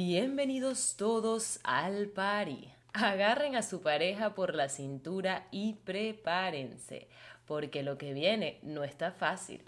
Bienvenidos 0.00 0.94
todos 0.96 1.58
al 1.64 2.06
party. 2.06 2.68
Agarren 2.92 3.56
a 3.56 3.64
su 3.64 3.82
pareja 3.82 4.32
por 4.32 4.54
la 4.54 4.68
cintura 4.68 5.48
y 5.50 5.72
prepárense, 5.72 7.08
porque 7.46 7.82
lo 7.82 7.98
que 7.98 8.12
viene 8.12 8.60
no 8.62 8.84
está 8.84 9.10
fácil. 9.10 9.60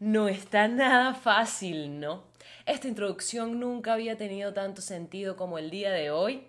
No 0.00 0.26
está 0.26 0.66
nada 0.66 1.14
fácil, 1.14 2.00
¿no? 2.00 2.24
Esta 2.66 2.88
introducción 2.88 3.60
nunca 3.60 3.92
había 3.92 4.18
tenido 4.18 4.52
tanto 4.52 4.82
sentido 4.82 5.36
como 5.36 5.56
el 5.56 5.70
día 5.70 5.92
de 5.92 6.10
hoy 6.10 6.48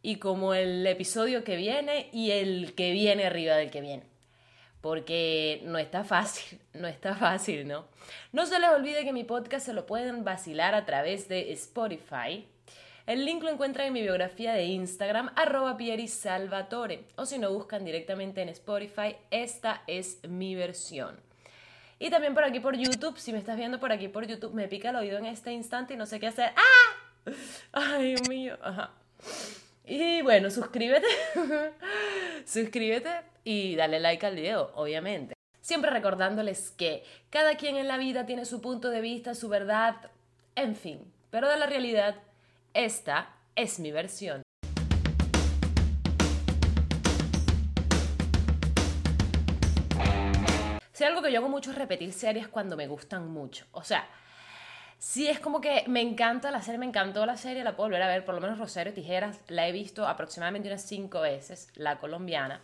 y 0.00 0.16
como 0.16 0.54
el 0.54 0.86
episodio 0.86 1.44
que 1.44 1.56
viene 1.56 2.08
y 2.14 2.30
el 2.30 2.74
que 2.74 2.92
viene 2.92 3.26
arriba 3.26 3.56
del 3.56 3.70
que 3.70 3.82
viene 3.82 4.14
porque 4.80 5.62
no 5.64 5.78
está 5.78 6.04
fácil, 6.04 6.58
no 6.74 6.86
está 6.86 7.14
fácil, 7.14 7.66
¿no? 7.66 7.86
No 8.32 8.44
se 8.44 8.58
les 8.58 8.68
olvide 8.68 9.04
que 9.04 9.14
mi 9.14 9.24
podcast 9.24 9.64
se 9.64 9.72
lo 9.72 9.86
pueden 9.86 10.24
vacilar 10.24 10.74
a 10.74 10.84
través 10.84 11.26
de 11.26 11.52
Spotify. 11.52 12.46
El 13.06 13.26
link 13.26 13.42
lo 13.42 13.50
encuentran 13.50 13.88
en 13.88 13.92
mi 13.92 14.00
biografía 14.00 14.54
de 14.54 14.64
Instagram, 14.64 15.30
arroba. 15.36 15.76
O 17.16 17.26
si 17.26 17.38
no, 17.38 17.52
buscan 17.52 17.84
directamente 17.84 18.40
en 18.40 18.48
Spotify, 18.48 19.16
esta 19.30 19.82
es 19.86 20.26
mi 20.26 20.54
versión. 20.54 21.20
Y 21.98 22.08
también 22.08 22.32
por 22.32 22.44
aquí 22.44 22.60
por 22.60 22.76
YouTube, 22.76 23.18
si 23.18 23.32
me 23.32 23.38
estás 23.38 23.58
viendo 23.58 23.78
por 23.78 23.92
aquí 23.92 24.08
por 24.08 24.26
YouTube, 24.26 24.54
me 24.54 24.68
pica 24.68 24.88
el 24.88 24.96
oído 24.96 25.18
en 25.18 25.26
este 25.26 25.52
instante 25.52 25.94
y 25.94 25.96
no 25.98 26.06
sé 26.06 26.18
qué 26.18 26.28
hacer. 26.28 26.52
¡Ah! 26.56 27.32
Ay, 27.72 28.14
Dios 28.14 28.28
mío. 28.28 28.56
Y 29.84 30.22
bueno, 30.22 30.50
suscríbete. 30.50 31.06
suscríbete 32.46 33.10
y 33.44 33.76
dale 33.76 34.00
like 34.00 34.24
al 34.24 34.34
video, 34.34 34.72
obviamente. 34.76 35.34
Siempre 35.60 35.90
recordándoles 35.90 36.70
que 36.70 37.04
cada 37.28 37.56
quien 37.56 37.76
en 37.76 37.88
la 37.88 37.98
vida 37.98 38.24
tiene 38.24 38.46
su 38.46 38.62
punto 38.62 38.88
de 38.88 39.02
vista, 39.02 39.34
su 39.34 39.50
verdad, 39.50 40.10
en 40.56 40.74
fin. 40.74 41.12
Pero 41.30 41.48
de 41.48 41.58
la 41.58 41.66
realidad, 41.66 42.16
esta 42.74 43.28
es 43.54 43.78
mi 43.78 43.92
versión. 43.92 44.42
Si 50.92 51.04
algo 51.04 51.22
que 51.22 51.32
yo 51.32 51.38
hago 51.38 51.48
mucho 51.48 51.70
es 51.70 51.78
repetir 51.78 52.12
series 52.12 52.48
cuando 52.48 52.76
me 52.76 52.86
gustan 52.86 53.28
mucho. 53.28 53.64
O 53.72 53.82
sea, 53.82 54.06
Sí, 54.96 55.28
es 55.28 55.38
como 55.38 55.60
que 55.60 55.84
me 55.86 56.00
encanta 56.00 56.50
la 56.50 56.62
serie, 56.62 56.78
me 56.78 56.86
encantó 56.86 57.26
la 57.26 57.36
serie, 57.36 57.62
la 57.62 57.76
puedo 57.76 57.90
volver 57.90 58.00
a 58.00 58.08
ver, 58.08 58.24
por 58.24 58.34
lo 58.34 58.40
menos 58.40 58.58
Rosario 58.58 58.94
Tijeras, 58.94 59.38
la 59.48 59.68
he 59.68 59.72
visto 59.72 60.08
aproximadamente 60.08 60.68
unas 60.68 60.80
cinco 60.80 61.20
veces, 61.20 61.68
la 61.74 61.98
colombiana, 61.98 62.62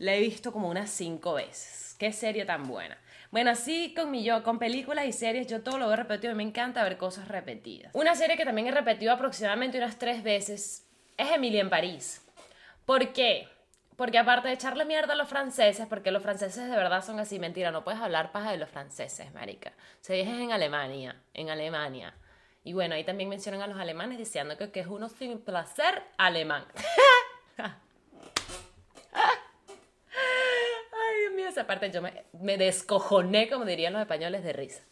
la 0.00 0.12
he 0.16 0.20
visto 0.20 0.50
como 0.50 0.68
unas 0.68 0.90
cinco 0.90 1.34
veces. 1.34 1.94
Qué 1.96 2.12
serie 2.12 2.44
tan 2.44 2.66
buena. 2.66 2.98
Bueno, 3.30 3.50
así 3.50 3.92
con 3.94 4.10
mi 4.10 4.24
yo, 4.24 4.42
con 4.42 4.58
películas 4.58 5.04
y 5.06 5.12
series, 5.12 5.46
yo 5.46 5.62
todo 5.62 5.78
lo 5.78 5.92
he 5.92 5.96
repetido 5.96 6.32
y 6.32 6.36
me 6.36 6.42
encanta 6.42 6.82
ver 6.82 6.96
cosas 6.96 7.28
repetidas. 7.28 7.94
Una 7.94 8.14
serie 8.14 8.38
que 8.38 8.44
también 8.46 8.68
he 8.68 8.70
repetido 8.70 9.12
aproximadamente 9.12 9.76
unas 9.76 9.98
tres 9.98 10.22
veces 10.22 10.86
es 11.16 11.30
Emilia 11.30 11.60
en 11.60 11.68
París. 11.68 12.24
¿Por 12.86 13.12
qué? 13.12 13.48
Porque 13.96 14.16
aparte 14.16 14.48
de 14.48 14.54
echarle 14.54 14.86
mierda 14.86 15.12
a 15.12 15.16
los 15.16 15.28
franceses, 15.28 15.86
porque 15.88 16.10
los 16.10 16.22
franceses 16.22 16.70
de 16.70 16.76
verdad 16.76 17.04
son 17.04 17.20
así, 17.20 17.38
mentira, 17.38 17.70
no 17.70 17.84
puedes 17.84 18.00
hablar 18.00 18.32
paja 18.32 18.50
de 18.50 18.56
los 18.56 18.70
franceses, 18.70 19.34
marica. 19.34 19.72
Se 20.00 20.14
dice 20.14 20.30
en 20.30 20.52
Alemania, 20.52 21.20
en 21.34 21.50
Alemania. 21.50 22.14
Y 22.64 22.72
bueno, 22.72 22.94
ahí 22.94 23.04
también 23.04 23.28
mencionan 23.28 23.60
a 23.60 23.66
los 23.66 23.78
alemanes 23.78 24.18
diciendo 24.18 24.56
que, 24.56 24.70
que 24.70 24.80
es 24.80 24.86
uno 24.86 25.08
sin 25.08 25.38
placer 25.40 26.02
alemán. 26.16 26.64
esa 31.58 31.66
parte 31.66 31.90
yo 31.90 32.00
me, 32.00 32.24
me 32.32 32.56
descojoné, 32.56 33.48
como 33.48 33.64
dirían 33.64 33.92
los 33.92 34.02
españoles, 34.02 34.44
de 34.44 34.52
risa. 34.52 34.82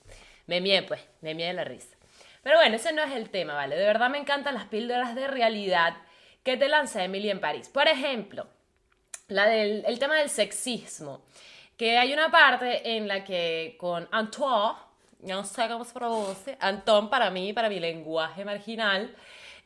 Me 0.46 0.60
mié, 0.60 0.82
pues, 0.82 1.00
me 1.20 1.34
mié 1.34 1.46
de 1.46 1.52
la 1.52 1.64
risa. 1.64 1.96
Pero 2.42 2.58
bueno, 2.58 2.76
ese 2.76 2.92
no 2.92 3.02
es 3.02 3.12
el 3.12 3.30
tema, 3.30 3.54
¿vale? 3.54 3.76
De 3.76 3.84
verdad 3.84 4.10
me 4.10 4.18
encantan 4.18 4.54
las 4.54 4.66
píldoras 4.66 5.14
de 5.14 5.26
realidad 5.28 5.96
que 6.42 6.56
te 6.56 6.68
lanza 6.68 7.02
Emily 7.02 7.30
en 7.30 7.40
París. 7.40 7.68
Por 7.68 7.88
ejemplo, 7.88 8.46
la 9.28 9.46
del 9.46 9.84
el 9.86 9.98
tema 9.98 10.16
del 10.16 10.28
sexismo, 10.28 11.22
que 11.76 11.98
hay 11.98 12.12
una 12.12 12.30
parte 12.30 12.96
en 12.96 13.08
la 13.08 13.24
que 13.24 13.76
con 13.78 14.08
Antoine, 14.12 14.76
no 15.22 15.44
sé 15.44 15.68
cómo 15.68 15.84
se 15.84 15.92
pronuncia, 15.92 16.56
Antoine 16.60 17.08
para 17.08 17.30
mí, 17.30 17.52
para 17.52 17.68
mi 17.68 17.80
lenguaje 17.80 18.44
marginal, 18.44 19.14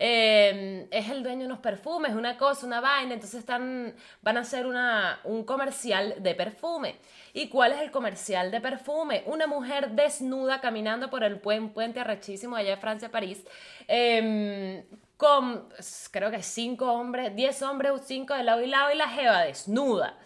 em, 0.01 0.89
es 0.91 1.11
el 1.11 1.23
dueño 1.23 1.41
de 1.41 1.47
unos 1.47 1.59
perfumes, 1.59 2.15
una 2.15 2.37
cosa, 2.39 2.67
una 2.67 2.81
vaina, 2.81 3.15
entonces 3.15 3.41
están, 3.41 3.95
van 4.23 4.39
a 4.39 4.41
hacer 4.41 4.67
una, 4.67 5.21
un 5.25 5.45
comercial 5.45 6.17
de 6.19 6.35
perfume. 6.35 6.97
¿Y 7.35 7.49
cuál 7.49 7.73
es 7.73 7.81
el 7.81 7.91
comercial 7.91 8.51
de 8.51 8.61
perfume? 8.61 9.23
Una 9.27 9.47
mujer 9.47 9.91
desnuda 9.91 10.61
caminando 10.61 11.11
por 11.11 11.23
el 11.23 11.39
puente 11.39 12.01
arrechísimo 12.01 12.57
allá 12.57 12.71
de 12.71 12.77
Francia, 12.79 13.11
París, 13.11 13.45
eh, 13.87 14.85
con 15.17 15.69
creo 16.11 16.31
que 16.31 16.43
cinco 16.43 16.91
hombres, 16.93 17.37
diez 17.37 17.61
hombres, 17.61 17.93
cinco 18.07 18.33
de 18.33 18.43
lado 18.43 18.63
y 18.63 18.67
lado 18.67 18.91
y 18.91 18.97
la 18.97 19.09
jeva 19.09 19.43
desnuda. 19.43 20.19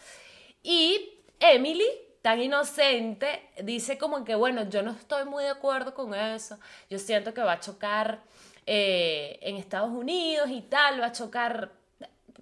Y 0.62 1.18
Emily, 1.40 1.88
tan 2.22 2.40
inocente, 2.40 3.50
dice 3.64 3.98
como 3.98 4.24
que, 4.24 4.36
bueno, 4.36 4.68
yo 4.70 4.82
no 4.82 4.92
estoy 4.92 5.24
muy 5.24 5.42
de 5.44 5.50
acuerdo 5.50 5.94
con 5.94 6.14
eso, 6.14 6.58
yo 6.88 6.98
siento 6.98 7.34
que 7.34 7.42
va 7.42 7.52
a 7.54 7.60
chocar 7.60 8.22
eh, 8.66 9.38
en 9.42 9.56
Estados 9.56 9.90
Unidos 9.90 10.48
y 10.50 10.62
tal, 10.62 11.00
va 11.00 11.06
a 11.06 11.12
chocar, 11.12 11.72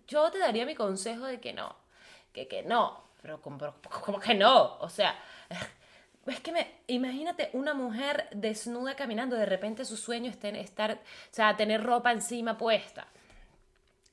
yo 0.06 0.30
te 0.30 0.38
daría 0.38 0.64
mi 0.64 0.74
consejo 0.74 1.26
de 1.26 1.40
que 1.40 1.52
no, 1.52 1.74
que, 2.32 2.46
que 2.46 2.62
no, 2.62 3.02
pero 3.20 3.40
como, 3.40 4.20
que 4.20 4.34
no, 4.34 4.76
o 4.78 4.88
sea, 4.88 5.16
es 6.26 6.40
que 6.40 6.52
me, 6.52 6.66
imagínate 6.88 7.50
una 7.54 7.74
mujer 7.74 8.28
desnuda 8.32 8.94
caminando, 8.94 9.36
de 9.36 9.46
repente 9.46 9.84
su 9.84 9.96
sueño 9.96 10.30
es 10.30 10.38
estar, 10.42 10.92
o 10.92 10.98
sea, 11.30 11.56
tener 11.56 11.82
ropa 11.82 12.12
encima 12.12 12.56
puesta. 12.56 13.06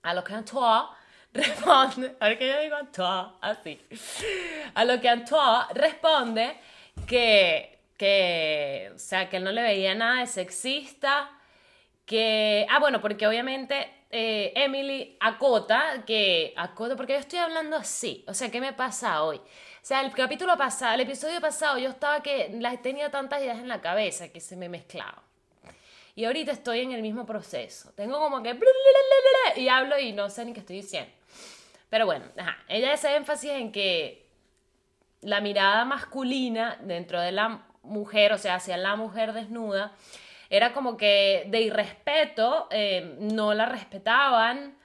A 0.01 0.13
lo 0.13 0.23
que 0.23 0.33
Antoine 0.33 0.87
responde, 1.33 2.15
a 2.19 2.29
ver 2.29 2.37
que 2.39 2.47
yo 2.47 2.59
digo 2.59 2.75
Antoine, 2.75 3.33
así. 3.41 3.81
A 4.73 4.85
lo 4.85 4.99
que 5.01 5.09
Antoine 5.09 5.65
responde 5.73 6.57
que, 7.05 7.79
que, 7.97 8.91
o 8.95 8.99
sea, 8.99 9.29
que 9.29 9.37
él 9.37 9.43
no 9.43 9.51
le 9.51 9.61
veía 9.61 9.93
nada 9.93 10.21
de 10.21 10.27
sexista, 10.27 11.31
que, 12.09 12.65
ah, 12.71 12.79
bueno, 12.79 13.01
porque 13.01 13.27
obviamente 13.27 13.87
eh, 14.09 14.51
Emily 14.55 15.15
acota 15.19 16.03
que, 16.07 16.55
acota, 16.57 16.95
porque 16.95 17.13
yo 17.13 17.19
estoy 17.19 17.37
hablando 17.37 17.75
así, 17.77 18.25
o 18.27 18.33
sea, 18.33 18.49
¿qué 18.49 18.59
me 18.59 18.73
pasa 18.73 19.21
hoy? 19.21 19.37
O 19.37 19.83
sea, 19.83 20.01
el 20.01 20.11
capítulo 20.11 20.57
pasado, 20.57 20.95
el 20.95 21.01
episodio 21.01 21.39
pasado, 21.39 21.77
yo 21.77 21.87
estaba 21.89 22.23
que 22.23 22.49
las 22.59 22.81
tenía 22.81 23.11
tantas 23.11 23.41
ideas 23.41 23.59
en 23.59 23.67
la 23.67 23.79
cabeza 23.79 24.29
que 24.29 24.39
se 24.39 24.55
me 24.55 24.69
mezclaban. 24.69 25.21
Y 26.15 26.25
ahorita 26.25 26.51
estoy 26.51 26.79
en 26.79 26.93
el 26.93 27.03
mismo 27.03 27.27
proceso. 27.27 27.91
Tengo 27.93 28.19
como 28.19 28.41
que... 28.41 28.59
Y 29.57 29.67
hablo 29.67 29.99
y 29.99 30.11
no 30.11 30.31
sé 30.31 30.45
ni 30.45 30.53
qué 30.53 30.61
estoy 30.61 30.77
diciendo. 30.77 31.11
Pero 31.91 32.07
bueno, 32.07 32.25
ajá. 32.39 32.57
ella 32.67 32.91
hace 32.91 33.15
énfasis 33.15 33.51
en 33.51 33.71
que 33.71 34.25
la 35.21 35.41
mirada 35.41 35.85
masculina 35.85 36.79
dentro 36.81 37.21
de 37.21 37.31
la 37.31 37.65
mujer, 37.83 38.33
o 38.33 38.39
sea, 38.39 38.55
hacia 38.55 38.77
la 38.77 38.95
mujer 38.95 39.33
desnuda, 39.33 39.93
era 40.49 40.73
como 40.73 40.97
que 40.97 41.45
de 41.47 41.61
irrespeto, 41.61 42.67
eh, 42.71 43.15
no 43.19 43.53
la 43.53 43.65
respetaban 43.65 44.77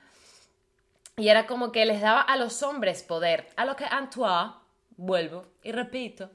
y 1.17 1.29
era 1.29 1.47
como 1.47 1.73
que 1.73 1.87
les 1.87 2.01
daba 2.01 2.21
a 2.21 2.37
los 2.37 2.63
hombres 2.63 3.03
poder, 3.03 3.49
a 3.57 3.65
lo 3.65 3.77
que 3.77 3.85
Antoine 3.85 4.53
vuelvo 4.97 5.47
y 5.63 5.73
repito, 5.73 6.31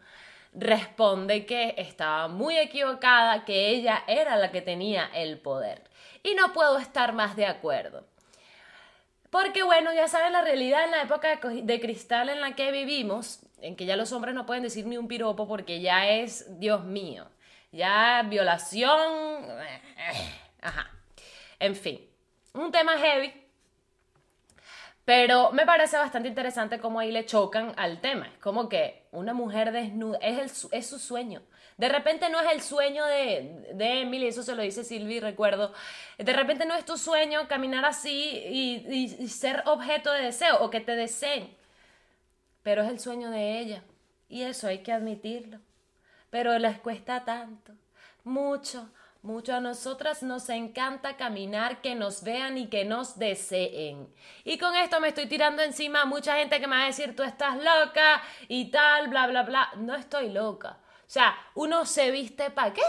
responde 0.53 1.45
que 1.45 1.75
estaba 1.77 2.27
muy 2.27 2.57
equivocada, 2.57 3.45
que 3.45 3.69
ella 3.69 4.03
era 4.07 4.35
la 4.35 4.51
que 4.51 4.61
tenía 4.61 5.09
el 5.13 5.39
poder. 5.39 5.83
Y 6.23 6.33
no 6.33 6.53
puedo 6.53 6.77
estar 6.79 7.13
más 7.13 7.35
de 7.35 7.45
acuerdo. 7.45 8.05
Porque 9.29 9.61
bueno, 9.61 9.93
ya 9.93 10.07
saben 10.07 10.33
la 10.33 10.41
realidad 10.41 10.85
en 10.85 10.91
la 10.91 11.03
época 11.03 11.39
de 11.39 11.79
cristal 11.79 12.29
en 12.29 12.41
la 12.41 12.55
que 12.55 12.71
vivimos, 12.71 13.41
en 13.61 13.75
que 13.75 13.85
ya 13.85 13.95
los 13.95 14.11
hombres 14.11 14.33
no 14.33 14.45
pueden 14.45 14.63
decir 14.63 14.87
ni 14.87 14.97
un 14.97 15.07
piropo 15.07 15.47
porque 15.47 15.81
ya 15.81 16.09
es, 16.09 16.59
Dios 16.59 16.83
mío, 16.83 17.27
ya 17.71 18.23
violación, 18.23 19.45
ajá. 20.61 20.91
En 21.59 21.75
fin, 21.75 22.09
un 22.53 22.71
tema 22.71 22.97
heavy 22.97 23.49
pero 25.09 25.51
me 25.51 25.65
parece 25.65 25.97
bastante 25.97 26.29
interesante 26.29 26.77
cómo 26.77 26.99
ahí 26.99 27.11
le 27.11 27.25
chocan 27.25 27.73
al 27.77 27.99
tema. 27.99 28.27
Es 28.27 28.37
como 28.37 28.69
que 28.69 29.07
una 29.09 29.33
mujer 29.33 29.71
desnuda 29.71 30.19
es, 30.21 30.67
es 30.71 30.85
su 30.85 30.99
sueño. 30.99 31.41
De 31.77 31.89
repente 31.89 32.29
no 32.29 32.39
es 32.39 32.51
el 32.51 32.61
sueño 32.61 33.03
de, 33.07 33.71
de 33.73 34.01
Emily, 34.01 34.27
eso 34.27 34.43
se 34.43 34.53
lo 34.53 34.61
dice 34.61 34.83
Silvi, 34.83 35.19
recuerdo. 35.19 35.73
De 36.19 36.31
repente 36.31 36.67
no 36.67 36.75
es 36.75 36.85
tu 36.85 36.95
sueño 36.95 37.47
caminar 37.47 37.85
así 37.85 38.39
y, 38.51 38.85
y 39.17 39.27
ser 39.29 39.63
objeto 39.65 40.11
de 40.11 40.25
deseo 40.25 40.59
o 40.59 40.69
que 40.69 40.79
te 40.79 40.95
deseen. 40.95 41.57
Pero 42.61 42.83
es 42.83 42.89
el 42.91 42.99
sueño 42.99 43.31
de 43.31 43.57
ella. 43.57 43.83
Y 44.27 44.43
eso 44.43 44.67
hay 44.67 44.83
que 44.83 44.91
admitirlo. 44.91 45.59
Pero 46.29 46.57
les 46.59 46.79
cuesta 46.79 47.25
tanto, 47.25 47.73
mucho, 48.23 48.89
mucho 49.21 49.55
a 49.55 49.59
nosotras 49.59 50.23
nos 50.23 50.49
encanta 50.49 51.17
caminar, 51.17 51.81
que 51.81 51.95
nos 51.95 52.23
vean 52.23 52.57
y 52.57 52.67
que 52.67 52.85
nos 52.85 53.17
deseen. 53.17 54.07
Y 54.43 54.57
con 54.57 54.75
esto 54.75 54.99
me 54.99 55.09
estoy 55.09 55.27
tirando 55.27 55.61
encima 55.61 56.03
a 56.03 56.05
mucha 56.05 56.35
gente 56.35 56.59
que 56.59 56.67
me 56.67 56.75
va 56.75 56.83
a 56.83 56.87
decir, 56.87 57.15
tú 57.15 57.23
estás 57.23 57.57
loca 57.57 58.21
y 58.47 58.71
tal, 58.71 59.07
bla, 59.07 59.27
bla, 59.27 59.43
bla. 59.43 59.69
No 59.77 59.95
estoy 59.95 60.29
loca. 60.29 60.77
O 60.79 61.11
sea, 61.11 61.35
uno 61.55 61.85
se 61.85 62.11
viste 62.11 62.51
para 62.51 62.73
qué? 62.73 62.83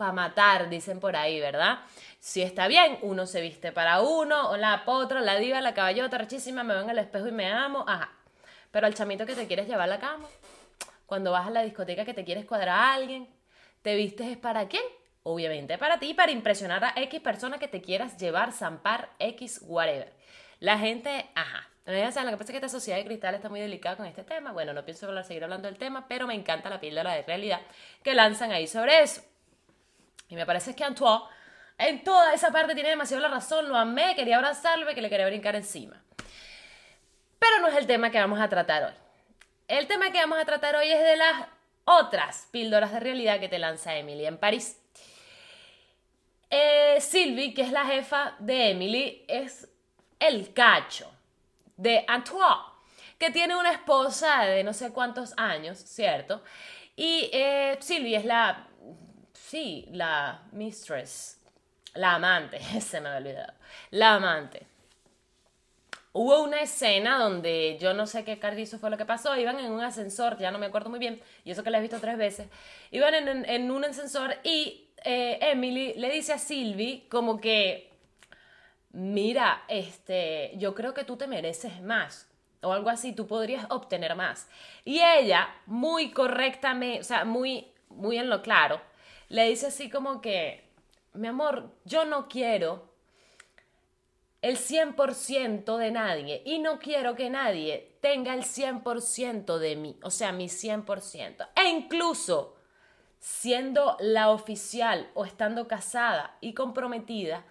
para 0.00 0.12
matar, 0.12 0.70
dicen 0.70 0.98
por 0.98 1.14
ahí, 1.14 1.38
¿verdad? 1.40 1.80
Si 2.20 2.40
está 2.40 2.68
bien, 2.68 2.98
uno 3.02 3.26
se 3.26 3.42
viste 3.42 3.70
para 3.70 4.00
uno, 4.00 4.48
o 4.48 4.56
la 4.56 4.86
potra, 4.86 5.20
la 5.20 5.36
diva, 5.36 5.60
la 5.60 5.74
caballota, 5.74 6.16
rechísima, 6.16 6.64
me 6.64 6.72
veo 6.72 6.84
en 6.84 6.88
el 6.88 6.98
espejo 6.98 7.28
y 7.28 7.32
me 7.32 7.52
amo, 7.52 7.84
ajá. 7.86 8.10
Pero 8.70 8.86
al 8.86 8.94
chamito 8.94 9.26
que 9.26 9.34
te 9.34 9.46
quieres 9.46 9.68
llevar 9.68 9.82
a 9.82 9.86
la 9.88 10.00
cama, 10.00 10.26
cuando 11.10 11.32
vas 11.32 11.48
a 11.48 11.50
la 11.50 11.62
discoteca 11.62 12.04
que 12.04 12.14
te 12.14 12.24
quieres 12.24 12.44
cuadrar 12.44 12.68
a 12.68 12.92
alguien, 12.92 13.28
¿te 13.82 13.96
vistes 13.96 14.28
es 14.28 14.36
para 14.36 14.68
quién? 14.68 14.84
Obviamente 15.24 15.76
para 15.76 15.98
ti, 15.98 16.14
para 16.14 16.30
impresionar 16.30 16.84
a 16.84 16.92
X 16.94 17.20
persona 17.20 17.58
que 17.58 17.66
te 17.66 17.82
quieras 17.82 18.16
llevar, 18.16 18.52
zampar, 18.52 19.10
X, 19.18 19.60
whatever. 19.64 20.12
La 20.60 20.78
gente, 20.78 21.28
ajá. 21.34 21.68
Ya 21.84 22.12
saben, 22.12 22.30
lo 22.30 22.36
que 22.36 22.38
pasa 22.38 22.52
es 22.52 22.60
que 22.60 22.64
esta 22.64 22.68
sociedad 22.68 22.96
de 22.96 23.06
cristal 23.06 23.34
está 23.34 23.48
muy 23.48 23.58
delicada 23.58 23.96
con 23.96 24.06
este 24.06 24.22
tema. 24.22 24.52
Bueno, 24.52 24.72
no 24.72 24.84
pienso 24.84 25.24
seguir 25.24 25.42
hablando 25.42 25.66
del 25.66 25.78
tema, 25.78 26.06
pero 26.06 26.28
me 26.28 26.34
encanta 26.34 26.70
la 26.70 26.78
píldora 26.78 27.12
de 27.12 27.22
realidad 27.22 27.60
que 28.04 28.14
lanzan 28.14 28.52
ahí 28.52 28.68
sobre 28.68 29.02
eso. 29.02 29.20
Y 30.28 30.36
me 30.36 30.46
parece 30.46 30.76
que 30.76 30.84
Antoine 30.84 31.24
en 31.76 32.04
toda 32.04 32.34
esa 32.34 32.52
parte 32.52 32.74
tiene 32.74 32.90
demasiado 32.90 33.20
la 33.20 33.30
razón. 33.30 33.68
Lo 33.68 33.74
amé, 33.74 34.14
quería 34.14 34.36
abrazarlo 34.36 34.86
que 34.94 35.02
le 35.02 35.10
quería 35.10 35.26
brincar 35.26 35.56
encima. 35.56 36.00
Pero 37.40 37.58
no 37.60 37.66
es 37.66 37.74
el 37.74 37.88
tema 37.88 38.12
que 38.12 38.20
vamos 38.20 38.38
a 38.38 38.48
tratar 38.48 38.84
hoy. 38.84 39.09
El 39.70 39.86
tema 39.86 40.10
que 40.10 40.18
vamos 40.18 40.40
a 40.40 40.44
tratar 40.44 40.74
hoy 40.74 40.90
es 40.90 40.98
de 40.98 41.16
las 41.16 41.46
otras 41.84 42.48
píldoras 42.50 42.90
de 42.90 42.98
realidad 42.98 43.38
que 43.38 43.48
te 43.48 43.60
lanza 43.60 43.94
Emily 43.94 44.26
en 44.26 44.36
París. 44.36 44.76
Eh, 46.50 47.00
Sylvie, 47.00 47.54
que 47.54 47.62
es 47.62 47.70
la 47.70 47.86
jefa 47.86 48.34
de 48.40 48.70
Emily, 48.70 49.24
es 49.28 49.68
el 50.18 50.52
cacho 50.52 51.08
de 51.76 52.04
Antoine, 52.08 52.64
que 53.16 53.30
tiene 53.30 53.54
una 53.54 53.70
esposa 53.70 54.42
de 54.42 54.64
no 54.64 54.72
sé 54.72 54.90
cuántos 54.90 55.34
años, 55.36 55.78
¿cierto? 55.78 56.42
Y 56.96 57.30
eh, 57.32 57.78
Sylvie 57.78 58.16
es 58.16 58.24
la, 58.24 58.66
sí, 59.32 59.86
la 59.92 60.48
mistress, 60.50 61.40
la 61.94 62.16
amante, 62.16 62.58
se 62.80 63.00
me 63.00 63.08
ha 63.08 63.18
olvidado, 63.18 63.52
la 63.90 64.14
amante. 64.14 64.66
Hubo 66.12 66.42
una 66.42 66.60
escena 66.60 67.18
donde 67.18 67.78
yo 67.80 67.94
no 67.94 68.06
sé 68.06 68.24
qué 68.24 68.38
carrizo 68.38 68.78
fue 68.78 68.90
lo 68.90 68.96
que 68.96 69.04
pasó, 69.04 69.36
iban 69.36 69.60
en 69.60 69.70
un 69.70 69.80
ascensor, 69.80 70.38
ya 70.38 70.50
no 70.50 70.58
me 70.58 70.66
acuerdo 70.66 70.90
muy 70.90 70.98
bien, 70.98 71.20
y 71.44 71.52
eso 71.52 71.62
que 71.62 71.70
la 71.70 71.78
he 71.78 71.82
visto 71.82 72.00
tres 72.00 72.18
veces, 72.18 72.48
iban 72.90 73.14
en, 73.14 73.48
en 73.48 73.70
un 73.70 73.84
ascensor 73.84 74.34
y 74.42 74.88
eh, 75.04 75.38
Emily 75.40 75.94
le 75.94 76.10
dice 76.10 76.32
a 76.32 76.38
Sylvie 76.38 77.06
como 77.08 77.40
que, 77.40 77.92
mira, 78.92 79.62
este, 79.68 80.52
yo 80.56 80.74
creo 80.74 80.94
que 80.94 81.04
tú 81.04 81.16
te 81.16 81.26
mereces 81.26 81.80
más. 81.82 82.26
O 82.62 82.72
algo 82.72 82.90
así, 82.90 83.14
tú 83.14 83.26
podrías 83.26 83.66
obtener 83.70 84.14
más. 84.16 84.46
Y 84.84 85.00
ella, 85.00 85.48
muy 85.64 86.10
correctamente, 86.10 87.00
o 87.00 87.04
sea, 87.04 87.24
muy, 87.24 87.72
muy 87.88 88.18
en 88.18 88.28
lo 88.28 88.42
claro, 88.42 88.82
le 89.28 89.48
dice 89.48 89.68
así 89.68 89.88
como 89.88 90.20
que, 90.20 90.68
mi 91.14 91.28
amor, 91.28 91.70
yo 91.84 92.04
no 92.04 92.28
quiero 92.28 92.89
el 94.42 94.56
100% 94.56 95.76
de 95.76 95.90
nadie 95.90 96.42
y 96.44 96.58
no 96.58 96.78
quiero 96.78 97.14
que 97.14 97.30
nadie 97.30 97.96
tenga 98.00 98.34
el 98.34 98.42
100% 98.42 99.58
de 99.58 99.76
mí, 99.76 99.98
o 100.02 100.10
sea, 100.10 100.32
mi 100.32 100.46
100%. 100.46 101.48
E 101.56 101.68
incluso 101.68 102.56
siendo 103.18 103.96
la 104.00 104.30
oficial 104.30 105.10
o 105.14 105.24
estando 105.24 105.68
casada 105.68 106.36
y 106.40 106.54
comprometida, 106.54 107.44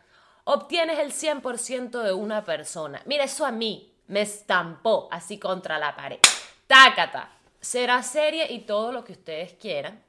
obtienes 0.43 0.97
el 0.99 1.11
100% 1.11 2.01
de 2.01 2.11
una 2.13 2.43
persona. 2.43 3.01
Mira, 3.05 3.25
eso 3.25 3.45
a 3.45 3.51
mí 3.51 3.93
me 4.07 4.21
estampó 4.21 5.07
así 5.11 5.37
contra 5.37 5.77
la 5.77 5.95
pared. 5.95 6.19
Tácata. 6.67 7.29
Será 7.61 8.01
serie 8.03 8.51
y 8.51 8.61
todo 8.61 8.91
lo 8.91 9.03
que 9.03 9.11
ustedes 9.11 9.53
quieran, 9.53 10.01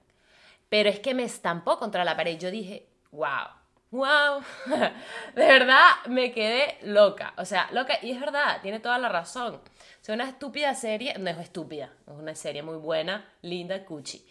pero 0.69 0.89
es 0.89 1.01
que 1.01 1.15
me 1.15 1.25
estampó 1.25 1.79
contra 1.79 2.05
la 2.05 2.17
pared. 2.17 2.39
Yo 2.39 2.51
dije, 2.51 2.87
wow, 3.11 3.49
wow. 3.91 4.43
De 5.35 5.47
verdad 5.47 5.89
me 6.07 6.33
quedé 6.33 6.79
loca. 6.83 7.35
O 7.37 7.45
sea, 7.45 7.69
loca. 7.73 7.99
Y 8.03 8.13
es 8.13 8.21
verdad, 8.21 8.61
tiene 8.63 8.81
toda 8.81 8.99
la 8.99 9.09
razón. 9.09 9.61
Es 10.03 10.09
una 10.09 10.29
estúpida 10.29 10.75
serie, 10.75 11.15
no 11.19 11.31
es 11.31 11.39
estúpida, 11.39 11.93
es 12.07 12.15
una 12.15 12.35
serie 12.35 12.63
muy 12.63 12.77
buena, 12.77 13.29
linda, 13.43 13.85
cuchi. 13.85 14.25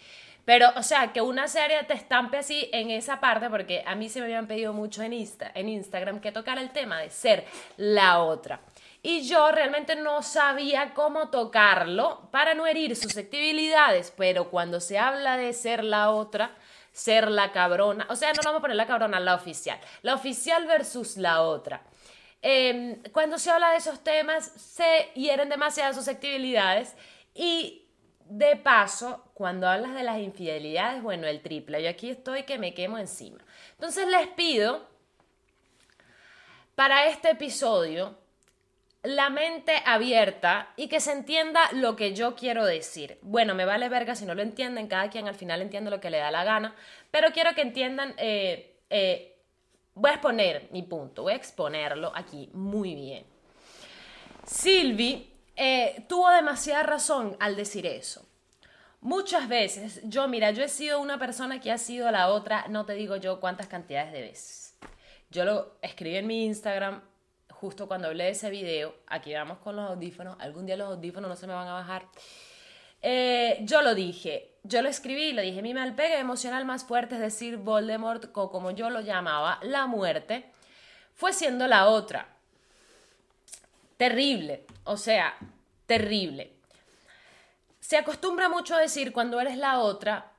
Pero, 0.50 0.68
o 0.76 0.82
sea, 0.82 1.14
que 1.14 1.22
una 1.22 1.48
serie 1.48 1.84
te 1.84 1.94
estampe 1.94 2.38
así 2.38 2.70
en 2.74 2.90
esa 2.90 3.20
parte, 3.20 3.52
porque 3.52 3.84
a 3.86 3.94
mí 3.94 4.10
se 4.10 4.20
me 4.20 4.26
habían 4.26 4.48
pedido 4.48 4.74
mucho 4.74 5.04
en, 5.04 5.14
Insta, 5.14 5.52
en 5.54 5.70
Instagram 5.70 6.20
que 6.20 6.32
tocara 6.32 6.60
el 6.60 6.72
tema 6.72 7.00
de 7.00 7.12
ser 7.12 7.46
la 7.78 8.24
otra. 8.24 8.60
Y 9.04 9.28
yo 9.28 9.52
realmente 9.52 9.96
no 9.96 10.24
sabía 10.24 10.96
cómo 10.96 11.30
tocarlo 11.30 12.30
para 12.32 12.56
no 12.56 12.66
herir 12.66 12.96
susceptibilidades, 12.96 14.12
pero 14.18 14.50
cuando 14.50 14.80
se 14.80 14.98
habla 14.98 15.38
de 15.38 15.54
ser 15.54 15.84
la 15.84 16.10
otra, 16.10 16.56
ser 17.00 17.32
la 17.32 17.52
cabrona, 17.52 18.06
o 18.10 18.16
sea, 18.16 18.34
no 18.34 18.42
vamos 18.44 18.60
a 18.60 18.62
poner 18.62 18.76
la 18.76 18.86
cabrona, 18.86 19.20
la 19.20 19.36
oficial, 19.36 19.80
la 20.02 20.16
oficial 20.16 20.66
versus 20.68 21.16
la 21.16 21.44
otra. 21.44 21.82
Em, 22.42 23.02
cuando 23.12 23.38
se 23.38 23.50
habla 23.52 23.72
de 23.72 23.78
esos 23.78 24.04
temas, 24.04 24.46
se 24.56 25.12
hieren 25.16 25.50
demasiadas 25.50 25.96
susceptibilidades 25.96 26.96
y 27.34 27.86
de 28.26 28.58
paso, 28.58 29.32
cuando 29.34 29.68
hablas 29.68 29.96
de 29.96 30.04
las 30.04 30.20
infidelidades, 30.20 31.02
bueno, 31.02 31.26
el 31.26 31.42
triple. 31.42 31.82
Yo 31.82 31.90
aquí 31.90 32.10
estoy 32.10 32.44
que 32.44 32.58
me 32.58 32.74
quemo 32.74 32.98
encima. 32.98 33.40
Entonces 33.72 34.08
les 34.08 34.28
pido 34.28 34.88
para 36.76 37.08
este 37.08 37.32
episodio 37.32 38.19
la 39.04 39.30
mente 39.30 39.74
abierta 39.86 40.74
y 40.76 40.88
que 40.88 41.00
se 41.00 41.14
entienda 41.14 41.62
lo 41.74 41.96
que 41.96 42.14
yo 42.14 42.36
quiero 42.36 42.66
decir. 42.66 43.18
Bueno, 43.22 43.56
me 43.56 43.66
vale 43.66 43.88
verga 43.88 44.16
si 44.16 44.26
no 44.26 44.36
lo 44.36 44.42
entienden, 44.42 44.88
cada 44.88 45.10
quien 45.10 45.28
al 45.28 45.36
final 45.36 45.62
entiende 45.62 45.90
lo 45.90 46.02
que 46.02 46.10
le 46.10 46.18
da 46.18 46.32
la 46.32 46.44
gana, 46.44 46.76
pero 47.12 47.32
quiero 47.32 47.54
que 47.56 47.62
entiendan, 47.62 48.14
eh, 48.18 48.82
eh, 48.90 49.38
voy 49.94 50.12
a 50.12 50.14
exponer 50.16 50.68
mi 50.72 50.84
punto, 50.84 51.24
voy 51.24 51.34
a 51.34 51.38
exponerlo 51.38 52.12
aquí 52.14 52.50
muy 52.54 52.94
bien. 52.94 53.26
Silvi 54.46 55.32
eh, 55.56 56.06
tuvo 56.10 56.30
demasiada 56.30 56.84
razón 56.84 57.38
al 57.40 57.56
decir 57.56 57.86
eso. 57.86 58.26
Muchas 59.02 59.48
veces, 59.48 60.02
yo, 60.04 60.28
mira, 60.28 60.52
yo 60.52 60.62
he 60.62 60.68
sido 60.68 61.00
una 61.00 61.18
persona 61.18 61.62
que 61.62 61.72
ha 61.72 61.78
sido 61.78 62.12
la 62.12 62.28
otra, 62.28 62.66
no 62.68 62.86
te 62.86 62.94
digo 62.94 63.16
yo 63.16 63.40
cuántas 63.40 63.68
cantidades 63.68 64.12
de 64.12 64.22
veces. 64.22 64.78
Yo 65.30 65.46
lo 65.46 65.78
escribí 65.82 66.18
en 66.18 66.28
mi 66.28 66.46
Instagram 66.46 67.02
justo 67.52 67.88
cuando 67.88 68.08
hablé 68.08 68.26
de 68.26 68.30
ese 68.32 68.50
video. 68.50 68.96
Aquí 69.08 69.34
vamos 69.34 69.60
con 69.60 69.76
los 69.76 69.90
audífonos. 69.90 70.36
Algún 70.40 70.66
día 70.66 70.78
los 70.78 70.90
audífonos 70.90 71.30
no 71.30 71.36
se 71.36 71.48
me 71.48 71.54
van 71.54 71.68
a 71.68 71.74
bajar. 71.74 72.08
Eh, 73.02 73.60
yo 73.62 73.82
lo 73.82 73.96
dije, 73.96 74.56
yo 74.64 74.82
lo 74.82 74.90
escribí, 74.90 75.32
lo 75.32 75.42
dije, 75.42 75.62
mi 75.62 75.74
malpega 75.74 76.20
emocional 76.20 76.66
más 76.66 76.84
fuerte, 76.84 77.16
es 77.16 77.22
decir, 77.22 77.58
Voldemort, 77.58 78.32
como 78.32 78.72
yo 78.72 78.90
lo 78.90 79.00
llamaba, 79.00 79.60
la 79.62 79.88
muerte, 79.88 80.52
fue 81.14 81.32
siendo 81.32 81.68
la 81.68 81.88
otra 81.88 82.28
terrible, 84.00 84.66
o 84.86 84.96
sea, 84.96 85.36
terrible. 85.86 86.54
Se 87.82 87.98
acostumbra 87.98 88.48
mucho 88.48 88.74
a 88.74 88.80
decir 88.80 89.12
cuando 89.12 89.42
eres 89.42 89.58
la 89.58 89.80
otra 89.80 90.32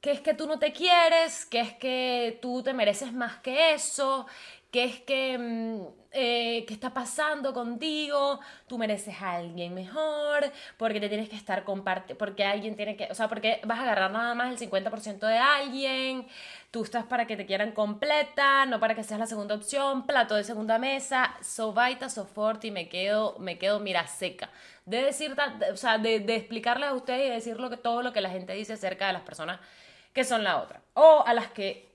que 0.00 0.12
es 0.12 0.22
que 0.22 0.32
tú 0.32 0.46
no 0.46 0.58
te 0.58 0.72
quieres, 0.72 1.44
que 1.44 1.60
es 1.60 1.74
que 1.74 2.38
tú 2.40 2.62
te 2.62 2.72
mereces 2.72 3.12
más 3.12 3.36
que 3.40 3.74
eso, 3.74 4.26
que 4.70 4.84
es 4.84 5.00
que, 5.00 5.36
mm, 5.38 5.80
eh, 6.12 6.64
¿qué 6.66 6.74
está 6.74 6.92
pasando 6.94 7.52
contigo? 7.52 8.40
Tú 8.66 8.78
mereces 8.78 9.20
a 9.20 9.32
alguien 9.34 9.74
mejor, 9.74 10.50
porque 10.76 11.00
te 11.00 11.08
tienes 11.08 11.28
que 11.28 11.36
estar 11.36 11.64
compartiendo, 11.64 12.18
porque 12.18 12.44
alguien 12.44 12.76
tiene 12.76 12.96
que, 12.96 13.08
o 13.10 13.14
sea, 13.14 13.28
porque 13.28 13.60
vas 13.64 13.78
a 13.80 13.82
agarrar 13.82 14.10
nada 14.10 14.34
más 14.34 14.50
el 14.50 14.58
50% 14.58 15.26
de 15.26 15.38
alguien, 15.38 16.26
tú 16.70 16.84
estás 16.84 17.04
para 17.04 17.26
que 17.26 17.36
te 17.36 17.46
quieran 17.46 17.72
completa, 17.72 18.66
no 18.66 18.80
para 18.80 18.94
que 18.94 19.02
seas 19.04 19.20
la 19.20 19.26
segunda 19.26 19.54
opción, 19.56 20.06
plato 20.06 20.34
de 20.36 20.44
segunda 20.44 20.78
mesa, 20.78 21.34
so 21.42 21.72
baita, 21.72 22.08
so 22.08 22.24
forte, 22.26 22.68
y 22.68 22.70
me 22.70 22.88
quedo, 22.88 23.36
me 23.38 23.58
quedo, 23.58 23.80
mira, 23.80 24.06
seca. 24.06 24.50
De 24.86 25.02
decir, 25.02 25.36
o 25.72 25.76
sea, 25.76 25.98
de, 25.98 26.20
de 26.20 26.36
explicarles 26.36 26.88
a 26.90 26.94
ustedes 26.94 27.26
y 27.26 27.30
decir 27.30 27.60
lo 27.60 27.70
que, 27.70 27.76
todo 27.76 28.02
lo 28.02 28.12
que 28.12 28.20
la 28.20 28.30
gente 28.30 28.52
dice 28.54 28.74
acerca 28.74 29.06
de 29.08 29.12
las 29.14 29.22
personas 29.22 29.60
que 30.12 30.24
son 30.24 30.42
la 30.44 30.60
otra, 30.60 30.80
o 30.94 31.22
a 31.26 31.34
las 31.34 31.48
que 31.52 31.89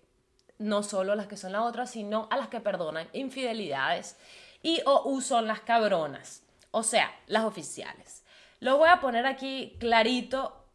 no 0.57 0.83
solo 0.83 1.15
las 1.15 1.27
que 1.27 1.37
son 1.37 1.51
la 1.51 1.63
otra, 1.63 1.85
sino 1.85 2.27
a 2.31 2.37
las 2.37 2.47
que 2.47 2.61
perdonan 2.61 3.09
infidelidades 3.13 4.17
y 4.61 4.81
o 4.85 5.21
son 5.21 5.47
las 5.47 5.61
cabronas, 5.61 6.43
o 6.71 6.83
sea, 6.83 7.13
las 7.27 7.43
oficiales. 7.43 8.23
Lo 8.59 8.77
voy 8.77 8.89
a 8.89 8.99
poner 8.99 9.25
aquí 9.25 9.75
clarito, 9.79 10.65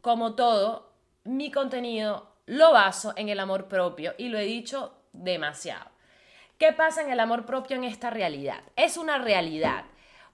como 0.00 0.34
todo, 0.34 0.92
mi 1.24 1.50
contenido 1.50 2.34
lo 2.46 2.72
baso 2.72 3.12
en 3.16 3.28
el 3.28 3.40
amor 3.40 3.68
propio 3.68 4.14
y 4.16 4.28
lo 4.28 4.38
he 4.38 4.44
dicho 4.44 4.94
demasiado. 5.12 5.90
¿Qué 6.58 6.72
pasa 6.72 7.02
en 7.02 7.10
el 7.10 7.20
amor 7.20 7.46
propio 7.46 7.76
en 7.76 7.84
esta 7.84 8.10
realidad? 8.10 8.62
Es 8.74 8.96
una 8.96 9.18
realidad, 9.18 9.84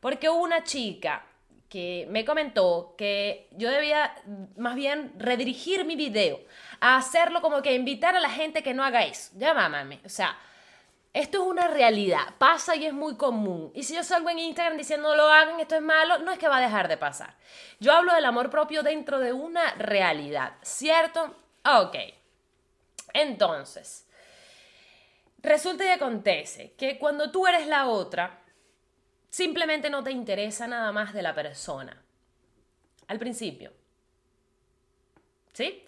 porque 0.00 0.30
una 0.30 0.64
chica 0.64 1.26
que 1.68 2.06
me 2.08 2.24
comentó 2.24 2.94
que 2.96 3.48
yo 3.50 3.68
debía 3.68 4.14
más 4.56 4.76
bien 4.76 5.12
redirigir 5.18 5.84
mi 5.84 5.96
video 5.96 6.38
a 6.84 6.98
hacerlo 6.98 7.40
como 7.40 7.62
que 7.62 7.72
invitar 7.72 8.14
a 8.14 8.20
la 8.20 8.28
gente 8.28 8.62
que 8.62 8.74
no 8.74 8.84
haga 8.84 9.06
eso. 9.06 9.32
Ya 9.36 9.54
mámame. 9.54 10.02
O 10.04 10.10
sea, 10.10 10.36
esto 11.14 11.42
es 11.42 11.48
una 11.48 11.66
realidad, 11.66 12.34
pasa 12.36 12.76
y 12.76 12.84
es 12.84 12.92
muy 12.92 13.16
común. 13.16 13.72
Y 13.74 13.84
si 13.84 13.94
yo 13.94 14.04
salgo 14.04 14.28
en 14.28 14.38
Instagram 14.38 14.76
diciendo 14.76 15.16
lo 15.16 15.22
hagan, 15.30 15.58
esto 15.60 15.76
es 15.76 15.80
malo, 15.80 16.18
no 16.18 16.30
es 16.30 16.38
que 16.38 16.46
va 16.46 16.58
a 16.58 16.60
dejar 16.60 16.88
de 16.88 16.98
pasar. 16.98 17.38
Yo 17.80 17.90
hablo 17.90 18.12
del 18.12 18.26
amor 18.26 18.50
propio 18.50 18.82
dentro 18.82 19.18
de 19.18 19.32
una 19.32 19.72
realidad, 19.76 20.56
¿cierto? 20.60 21.34
Ok. 21.64 21.96
Entonces, 23.14 24.06
resulta 25.38 25.86
y 25.86 25.88
acontece 25.88 26.74
que 26.74 26.98
cuando 26.98 27.30
tú 27.30 27.46
eres 27.46 27.66
la 27.66 27.88
otra, 27.88 28.42
simplemente 29.30 29.88
no 29.88 30.04
te 30.04 30.10
interesa 30.10 30.66
nada 30.66 30.92
más 30.92 31.14
de 31.14 31.22
la 31.22 31.34
persona. 31.34 32.04
Al 33.08 33.18
principio. 33.18 33.72
¿Sí? 35.54 35.82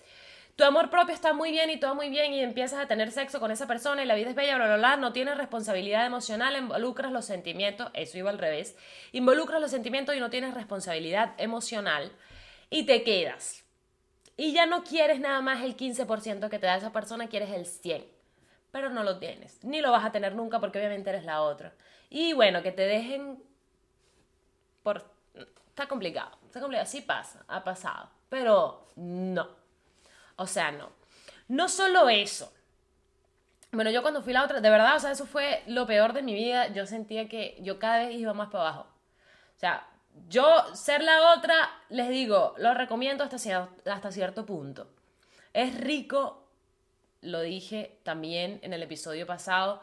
Tu 0.57 0.65
amor 0.65 0.89
propio 0.89 1.15
está 1.15 1.35
muy 1.35 1.51
bien 1.51 1.69
y 1.69 1.79
todo 1.79 1.95
muy 1.95 2.09
bien 2.09 2.33
y 2.33 2.41
empiezas 2.41 2.83
a 2.83 2.89
tener 2.89 3.13
sexo 3.13 3.41
con 3.41 3.51
esa 3.51 3.67
persona 3.67 4.03
y 4.03 4.07
la 4.07 4.15
vida 4.15 4.31
es 4.31 4.35
bella, 4.35 4.57
bla, 4.57 4.65
bla, 4.65 4.77
bla, 4.79 4.97
no 4.97 5.13
tienes 5.13 5.37
responsabilidad 5.37 6.07
emocional, 6.07 6.57
involucras 6.57 7.13
los 7.13 7.27
sentimientos, 7.27 7.91
eso 7.93 8.17
iba 8.17 8.31
al 8.31 8.39
revés, 8.39 8.75
involucras 9.13 9.61
los 9.61 9.71
sentimientos 9.71 10.17
y 10.17 10.21
no 10.21 10.31
tienes 10.31 10.55
responsabilidad 10.55 11.35
emocional 11.37 12.11
y 12.71 12.87
te 12.87 13.05
quedas. 13.05 13.65
Y 14.39 14.55
ya 14.55 14.65
no 14.65 14.83
quieres 14.83 15.21
nada 15.21 15.43
más 15.43 15.63
el 15.63 15.77
15% 15.77 16.49
que 16.49 16.59
te 16.59 16.67
da 16.67 16.77
esa 16.77 16.93
persona, 16.93 17.29
quieres 17.29 17.51
el 17.51 17.67
100%. 17.67 18.07
Pero 18.73 18.89
no 18.89 19.05
lo 19.05 19.19
tienes, 19.19 19.63
ni 19.63 19.83
lo 19.83 19.93
vas 19.93 20.07
a 20.07 20.13
tener 20.13 20.35
nunca 20.35 20.59
porque 20.59 20.79
obviamente 20.79 21.11
eres 21.11 21.25
la 21.25 21.43
otra. 21.43 21.75
Y 22.09 22.33
bueno, 22.33 22.63
que 22.63 22.73
te 22.73 22.83
dejen 22.83 23.43
por... 24.83 25.05
Está 25.69 25.87
complicado, 25.87 26.39
está 26.47 26.61
complicado, 26.61 26.89
sí 26.89 27.03
pasa, 27.03 27.45
ha 27.47 27.63
pasado, 27.63 28.11
pero 28.31 28.89
no. 28.97 29.66
O 30.37 30.47
sea, 30.47 30.71
no. 30.71 30.91
No 31.49 31.69
solo 31.69 32.09
eso. 32.09 32.53
Bueno, 33.73 33.91
yo 33.91 34.03
cuando 34.03 34.23
fui 34.23 34.33
la 34.33 34.45
otra, 34.45 34.61
de 34.61 34.71
verdad, 34.71 34.97
o 34.97 35.01
sea, 35.01 35.11
eso 35.11 35.27
fue 35.27 35.63
lo 35.67 35.87
peor 35.87 36.13
de 36.13 36.23
mi 36.23 36.35
vida. 36.35 36.69
Yo 36.69 36.87
sentía 36.87 37.29
que 37.29 37.59
yo 37.61 37.79
cada 37.79 38.07
vez 38.07 38.17
iba 38.17 38.33
más 38.35 38.49
para 38.51 38.69
abajo. 38.69 38.87
O 39.57 39.59
sea, 39.59 39.87
yo 40.29 40.75
ser 40.75 41.03
la 41.03 41.35
otra, 41.35 41.69
les 41.89 42.09
digo, 42.09 42.55
lo 42.59 42.75
recomiendo 42.75 43.25
hasta 43.25 43.39
cierto, 43.39 43.91
hasta 43.91 44.11
cierto 44.13 44.47
punto. 44.47 44.89
Es 45.53 45.79
rico, 45.79 46.49
lo 47.21 47.41
dije 47.41 47.99
también 48.03 48.61
en 48.63 48.73
el 48.73 48.83
episodio 48.83 49.27
pasado, 49.27 49.81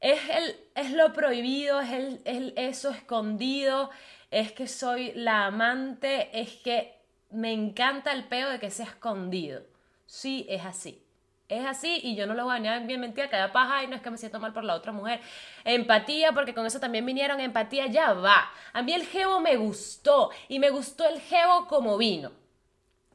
es, 0.00 0.20
el, 0.30 0.56
es 0.74 0.92
lo 0.92 1.12
prohibido, 1.12 1.80
es 1.80 1.92
el, 2.24 2.52
eso 2.56 2.90
escondido, 2.90 3.90
es 4.30 4.52
que 4.52 4.66
soy 4.66 5.12
la 5.12 5.46
amante, 5.46 6.40
es 6.40 6.56
que 6.56 7.00
me 7.32 7.52
encanta 7.52 8.12
el 8.12 8.24
peo 8.24 8.50
de 8.50 8.58
que 8.58 8.70
sea 8.70 8.86
escondido. 8.86 9.62
Sí, 10.06 10.46
es 10.48 10.64
así. 10.64 11.02
Es 11.48 11.66
así 11.66 12.00
y 12.02 12.14
yo 12.14 12.26
no 12.26 12.34
lo 12.34 12.44
voy 12.44 12.56
a 12.56 12.60
negar 12.60 12.86
bien 12.86 13.00
mentira, 13.00 13.28
cada 13.28 13.52
paja 13.52 13.84
y 13.84 13.86
no 13.86 13.94
es 13.96 14.00
que 14.00 14.10
me 14.10 14.16
siento 14.16 14.40
mal 14.40 14.54
por 14.54 14.64
la 14.64 14.74
otra 14.74 14.92
mujer. 14.92 15.20
Empatía, 15.64 16.32
porque 16.32 16.54
con 16.54 16.64
eso 16.64 16.80
también 16.80 17.04
vinieron 17.04 17.40
empatía, 17.40 17.86
ya 17.88 18.14
va. 18.14 18.50
A 18.72 18.82
mí 18.82 18.94
el 18.94 19.06
geo 19.06 19.40
me 19.40 19.56
gustó 19.56 20.30
y 20.48 20.58
me 20.58 20.70
gustó 20.70 21.06
el 21.06 21.20
geo 21.20 21.66
como 21.68 21.98
vino. 21.98 22.32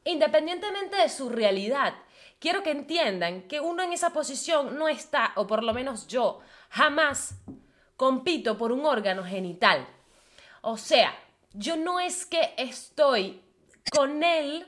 Independientemente 0.04 0.96
de 0.96 1.08
su 1.08 1.30
realidad, 1.30 1.94
quiero 2.38 2.62
que 2.62 2.70
entiendan 2.70 3.42
que 3.42 3.60
uno 3.60 3.82
en 3.82 3.92
esa 3.92 4.10
posición 4.10 4.78
no 4.78 4.88
está, 4.88 5.32
o 5.34 5.46
por 5.46 5.64
lo 5.64 5.74
menos 5.74 6.06
yo, 6.06 6.40
jamás 6.70 7.34
compito 7.96 8.56
por 8.56 8.70
un 8.70 8.86
órgano 8.86 9.24
genital. 9.24 9.86
O 10.60 10.76
sea, 10.76 11.12
yo 11.52 11.76
no 11.76 11.98
es 11.98 12.24
que 12.24 12.54
estoy 12.56 13.42
con 13.90 14.22
él 14.22 14.66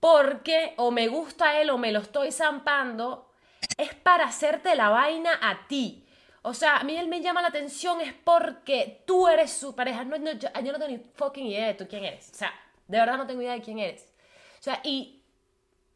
porque 0.00 0.74
o 0.78 0.90
me 0.90 1.08
gusta 1.08 1.60
él 1.60 1.70
o 1.70 1.78
me 1.78 1.92
lo 1.92 2.00
estoy 2.00 2.32
zampando, 2.32 3.30
es 3.78 3.94
para 3.94 4.24
hacerte 4.24 4.74
la 4.74 4.88
vaina 4.88 5.38
a 5.40 5.66
ti. 5.68 6.06
O 6.42 6.54
sea, 6.54 6.78
a 6.78 6.82
mí 6.82 6.96
él 6.96 7.06
me 7.06 7.20
llama 7.20 7.40
la 7.40 7.48
atención 7.48 8.00
es 8.00 8.12
porque 8.12 9.04
tú 9.06 9.28
eres 9.28 9.52
su 9.52 9.76
pareja. 9.76 10.04
No, 10.04 10.16
yo, 10.16 10.32
yo, 10.32 10.72
no 10.72 10.78
tengo 10.78 10.88
ni 10.88 10.98
fucking 10.98 11.46
idea 11.46 11.68
de 11.68 11.74
tú 11.74 11.86
quién 11.88 12.04
eres. 12.04 12.30
O 12.30 12.34
sea, 12.34 12.52
de 12.88 12.98
verdad 12.98 13.16
no 13.16 13.26
tengo 13.28 13.42
idea 13.42 13.52
de 13.52 13.62
quién 13.62 13.78
eres. 13.78 14.12
O 14.58 14.62
sea, 14.62 14.80
y 14.82 15.22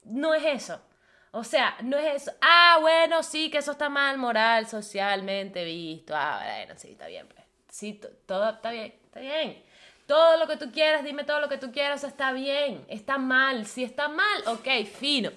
no 0.04 0.34
es 0.34 0.44
eso. 0.44 0.80
O 1.32 1.42
sea, 1.42 1.76
no 1.82 1.98
es 1.98 2.22
eso. 2.22 2.32
Ah, 2.40 2.78
bueno, 2.80 3.24
sí, 3.24 3.50
que 3.50 3.58
eso 3.58 3.72
está 3.72 3.88
mal 3.88 4.18
moral, 4.18 4.68
socialmente 4.68 5.64
visto. 5.64 6.14
Ah, 6.16 6.40
bueno, 6.44 6.74
sí, 6.78 6.92
está 6.92 7.08
bien, 7.08 7.26
pues. 7.26 7.44
Sí, 7.68 8.00
todo 8.24 8.48
está 8.50 8.70
bien, 8.70 8.94
está 9.04 9.20
bien. 9.20 9.62
Todo 10.06 10.36
lo 10.36 10.46
que 10.46 10.56
tú 10.56 10.70
quieras, 10.70 11.02
dime 11.02 11.24
todo 11.24 11.40
lo 11.40 11.48
que 11.48 11.58
tú 11.58 11.72
quieras, 11.72 12.04
está 12.04 12.32
bien, 12.32 12.84
está 12.88 13.18
mal. 13.18 13.66
Si 13.66 13.82
está 13.82 14.08
mal, 14.08 14.42
ok, 14.46 14.86
fino. 14.86 15.30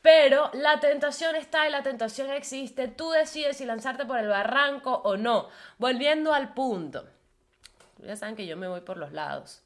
Pero 0.00 0.50
la 0.54 0.80
tentación 0.80 1.36
está 1.36 1.68
y 1.68 1.70
la 1.70 1.82
tentación 1.82 2.30
existe. 2.30 2.88
Tú 2.88 3.10
decides 3.10 3.58
si 3.58 3.66
lanzarte 3.66 4.06
por 4.06 4.18
el 4.18 4.28
barranco 4.28 5.02
o 5.04 5.18
no. 5.18 5.48
Volviendo 5.76 6.32
al 6.32 6.54
punto. 6.54 7.06
Ya 7.98 8.16
saben 8.16 8.36
que 8.36 8.46
yo 8.46 8.56
me 8.56 8.68
voy 8.68 8.80
por 8.80 8.96
los 8.96 9.12
lados. 9.12 9.62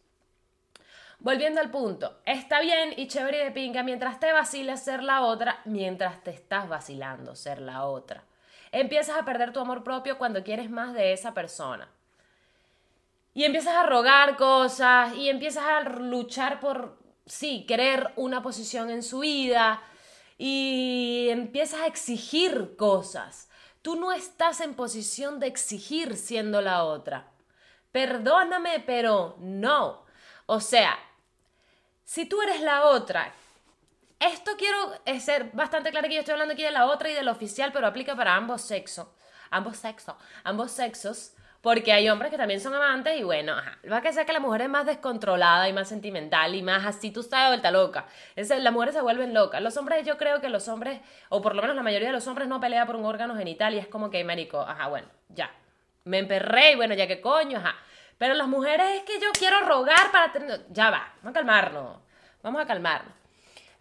Volviendo 1.21 1.61
al 1.61 1.71
punto. 1.71 2.19
Está 2.25 2.61
bien 2.61 2.95
y 2.97 3.07
chévere 3.07 3.43
y 3.43 3.45
de 3.45 3.51
pinga 3.53 3.85
mientras 3.85 4.19
te 4.19 4.33
vacilas 4.33 4.83
ser 4.83 5.05
la 5.05 5.23
otra, 5.23 5.61
mientras 5.65 6.21
te 6.25 6.33
estás 6.33 6.69
vacilando 6.69 7.37
ser 7.37 7.61
la 7.61 7.85
otra. 7.85 8.25
Empiezas 8.73 9.17
a 9.17 9.25
perder 9.25 9.53
tu 9.53 9.61
amor 9.61 9.85
propio 9.85 10.19
cuando 10.19 10.43
quieres 10.43 10.69
más 10.69 10.95
de 10.95 11.13
esa 11.13 11.35
persona. 11.35 11.89
Y 13.35 13.45
empiezas 13.45 13.75
a 13.75 13.85
rogar 13.85 14.37
cosas 14.37 15.15
y 15.15 15.29
empiezas 15.29 15.65
a 15.65 15.81
luchar 15.81 16.61
por, 16.61 16.99
sí, 17.27 17.65
querer 17.67 18.13
una 18.17 18.43
posición 18.43 18.91
en 18.91 19.03
su 19.03 19.21
vida 19.21 19.83
y 20.37 21.29
empiezas 21.31 21.81
a 21.81 21.87
exigir 21.87 22.77
cosas. 22.77 23.49
Tú 23.81 23.97
no 23.97 24.13
estás 24.13 24.61
en 24.61 24.75
posición 24.75 25.41
de 25.41 25.47
exigir 25.47 26.17
siendo 26.17 26.61
la 26.61 26.85
otra. 26.85 27.33
Perdóname, 27.91 28.81
pero 28.81 29.37
no. 29.39 30.05
O 30.47 30.61
sea, 30.61 30.99
si 32.05 32.27
tú 32.27 32.43
eres 32.43 32.61
la 32.61 32.87
otra, 32.87 33.35
esto 34.21 34.53
quiero 34.57 35.01
ser 35.21 35.51
bastante 35.53 35.91
claro 35.91 36.09
que 36.09 36.15
yo 36.15 36.21
estoy 36.21 36.33
hablando 36.33 36.55
aquí 36.55 36.63
de 36.63 36.71
la 36.71 36.87
otra 36.87 37.11
y 37.11 37.15
del 37.15 37.29
oficial, 37.29 37.73
pero 37.73 37.87
aplica 37.87 38.15
para 38.15 38.37
ambos 38.37 38.63
sexos. 38.63 39.09
Ambos 39.51 39.79
sexos. 39.79 40.15
Ambos 40.45 40.71
sexos. 40.71 41.33
Porque 41.63 41.93
hay 41.93 42.09
hombres 42.09 42.33
que 42.33 42.37
también 42.37 42.61
son 42.61 42.75
amantes 42.75 43.17
y 43.19 43.23
bueno, 43.23 43.53
ajá. 43.53 43.79
Va 43.91 43.99
a 43.99 44.03
que 44.03 44.13
sea 44.13 44.25
que 44.25 44.33
la 44.33 44.41
mujer 44.41 44.63
es 44.63 44.69
más 44.69 44.85
descontrolada 44.85 45.69
y 45.69 45.73
más 45.73 45.89
sentimental 45.89 46.57
y 46.57 46.63
más 46.63 46.85
así, 46.85 47.13
tú 47.13 47.23
sabes, 47.23 47.51
vuelta 47.51 47.71
loca. 47.71 48.07
Es, 48.35 48.51
las 48.51 48.73
mujeres 48.73 48.97
se 48.97 49.01
vuelven 49.01 49.33
locas. 49.33 49.63
Los 49.63 49.77
hombres, 49.77 50.05
yo 50.05 50.19
creo 50.19 50.41
que 50.41 50.49
los 50.49 50.67
hombres, 50.67 51.01
o 51.29 51.41
por 51.41 51.55
lo 51.55 51.63
menos 51.63 51.77
la 51.77 51.85
mayoría 51.85 52.09
de 52.09 52.15
los 52.15 52.27
hombres 52.27 52.49
no 52.49 52.61
pelea 52.61 52.85
por 52.85 52.97
un 52.97 53.05
órgano 53.05 53.37
genital 53.37 53.75
y 53.75 53.79
es 53.79 53.87
como 53.87 54.11
que, 54.11 54.25
marico, 54.25 54.61
ajá, 54.61 54.89
bueno, 54.89 55.07
ya. 55.29 55.53
Me 56.03 56.19
emperré 56.19 56.73
y 56.73 56.75
bueno, 56.75 56.95
ya 56.95 57.07
que 57.07 57.21
coño, 57.21 57.59
ajá. 57.59 57.77
Pero 58.19 58.35
las 58.35 58.49
mujeres 58.49 58.97
es 58.97 59.03
que 59.05 59.21
yo 59.21 59.31
quiero 59.33 59.61
rogar 59.61 60.11
para 60.11 60.33
tener... 60.33 60.67
Ya 60.71 60.91
va, 60.91 61.15
vamos 61.23 61.31
a 61.31 61.33
calmarnos. 61.33 61.97
Vamos 62.43 62.61
a 62.61 62.67
calmarnos. 62.67 63.22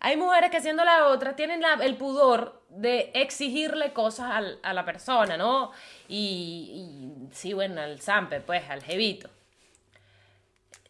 Hay 0.04 0.18
mujeres 0.18 0.50
que 0.50 0.62
siendo 0.62 0.84
la 0.84 1.10
otra 1.10 1.36
tienen 1.36 1.62
el 1.80 1.96
pudor 1.96 2.64
de 2.70 3.12
exigirle 3.14 3.94
cosas 3.94 4.58
a 4.64 4.74
la 4.74 4.84
persona, 4.84 5.38
¿no? 5.38 5.72
Y, 6.08 7.28
sí, 7.32 7.54
bueno, 7.54 7.80
al 7.80 8.02
zampe, 8.02 8.42
pues, 8.42 8.68
al 8.68 8.82
jevito. 8.82 9.30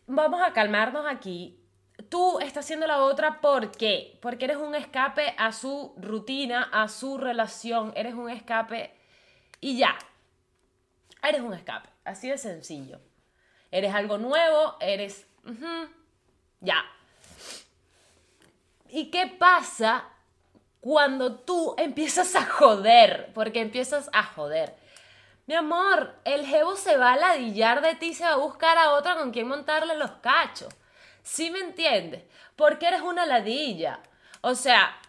Vamos 0.08 0.42
a 0.42 0.54
calmarnos 0.54 1.06
aquí. 1.06 1.60
Tú 2.08 2.40
estás 2.40 2.66
siendo 2.66 2.88
la 2.88 3.04
otra 3.04 3.42
¿por 3.42 3.72
qué? 3.72 4.18
Porque 4.22 4.46
eres 4.46 4.58
un 4.58 4.76
escape 4.76 5.36
a 5.38 5.52
su 5.52 5.94
rutina, 5.98 6.70
a 6.72 6.88
su 6.88 7.18
relación, 7.18 7.92
eres 7.98 8.14
un 8.14 8.30
escape 8.30 8.96
y 9.60 9.78
ya. 9.78 9.98
Eres 11.22 11.42
un 11.42 11.54
escape, 11.54 11.90
así 12.06 12.30
de 12.30 12.38
sencillo. 12.38 13.02
Eres 13.72 13.94
algo 13.94 14.18
nuevo, 14.18 14.78
eres... 14.80 15.28
ya, 16.62 16.82
¿Y 18.92 19.10
qué 19.10 19.28
pasa 19.28 20.04
cuando 20.82 21.36
tú 21.36 21.76
empiezas 21.78 22.36
a 22.36 22.46
joder? 22.46 23.32
Porque 23.34 23.62
empiezas 23.62 24.10
a 24.12 24.24
joder. 24.24 24.76
Mi 25.48 25.56
amor, 25.56 26.14
el 26.26 26.46
jevo 26.46 26.76
se 26.76 26.98
va 26.98 27.14
a 27.14 27.18
ladillar 27.18 27.82
de 27.82 27.96
ti 27.96 28.08
y 28.08 28.14
se 28.14 28.26
va 28.26 28.34
a 28.34 28.36
buscar 28.36 28.78
a 28.78 28.92
otra 28.92 29.16
con 29.16 29.32
quien 29.32 29.48
montarle 29.48 29.96
los 29.96 30.12
cachos. 30.22 30.74
¿Sí 31.24 31.50
me 31.52 31.60
entiendes? 31.60 32.24
Porque 32.58 32.88
eres 32.88 33.02
una 33.02 33.26
ladilla. 33.26 34.02
O 34.42 34.56
sea, 34.56 35.00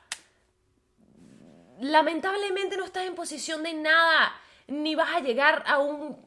lamentablemente 1.81 2.77
no 2.77 2.85
estás 2.85 3.05
en 3.05 3.17
posición 3.17 3.65
de 3.65 3.75
nada, 3.75 4.33
ni 4.69 4.95
vas 4.95 5.13
a 5.13 5.21
llegar 5.21 5.65
a 5.67 5.79
un, 5.79 6.25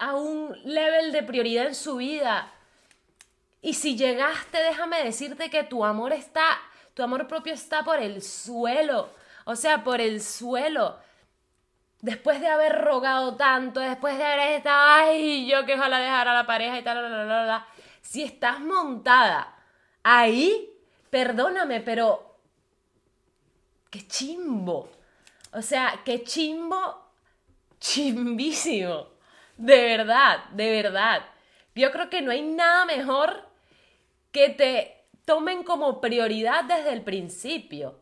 a 0.00 0.16
un 0.16 0.52
level 0.64 1.12
de 1.12 1.22
prioridad 1.22 1.66
en 1.66 1.76
su 1.76 1.96
vida. 1.96 2.52
Y 3.66 3.74
si 3.74 3.96
llegaste, 3.96 4.58
déjame 4.58 5.02
decirte 5.02 5.50
que 5.50 5.64
tu 5.64 5.84
amor 5.84 6.12
está, 6.12 6.56
tu 6.94 7.02
amor 7.02 7.26
propio 7.26 7.52
está 7.52 7.82
por 7.82 7.98
el 7.98 8.22
suelo. 8.22 9.10
O 9.44 9.56
sea, 9.56 9.82
por 9.82 10.00
el 10.00 10.22
suelo. 10.22 11.00
Después 12.00 12.40
de 12.40 12.46
haber 12.46 12.80
rogado 12.80 13.34
tanto, 13.34 13.80
después 13.80 14.18
de 14.18 14.24
haber 14.24 14.52
estado, 14.52 14.84
ay, 14.86 15.50
yo 15.50 15.66
que 15.66 15.74
ojalá 15.74 15.98
dejara 15.98 16.30
a 16.30 16.34
la 16.34 16.46
pareja 16.46 16.78
y 16.78 16.84
tal, 16.84 17.64
Si 18.02 18.22
estás 18.22 18.60
montada 18.60 19.52
ahí, 20.04 20.70
perdóname, 21.10 21.80
pero 21.80 22.38
qué 23.90 24.06
chimbo. 24.06 24.92
O 25.50 25.60
sea, 25.60 26.02
qué 26.04 26.22
chimbo, 26.22 27.10
chimbísimo. 27.80 29.08
De 29.56 29.96
verdad, 29.96 30.44
de 30.50 30.70
verdad. 30.70 31.26
Yo 31.74 31.90
creo 31.90 32.08
que 32.08 32.22
no 32.22 32.30
hay 32.30 32.42
nada 32.42 32.84
mejor 32.84 33.45
que 34.36 34.50
te 34.50 35.06
tomen 35.24 35.64
como 35.64 35.98
prioridad 35.98 36.64
desde 36.64 36.92
el 36.92 37.00
principio. 37.00 37.98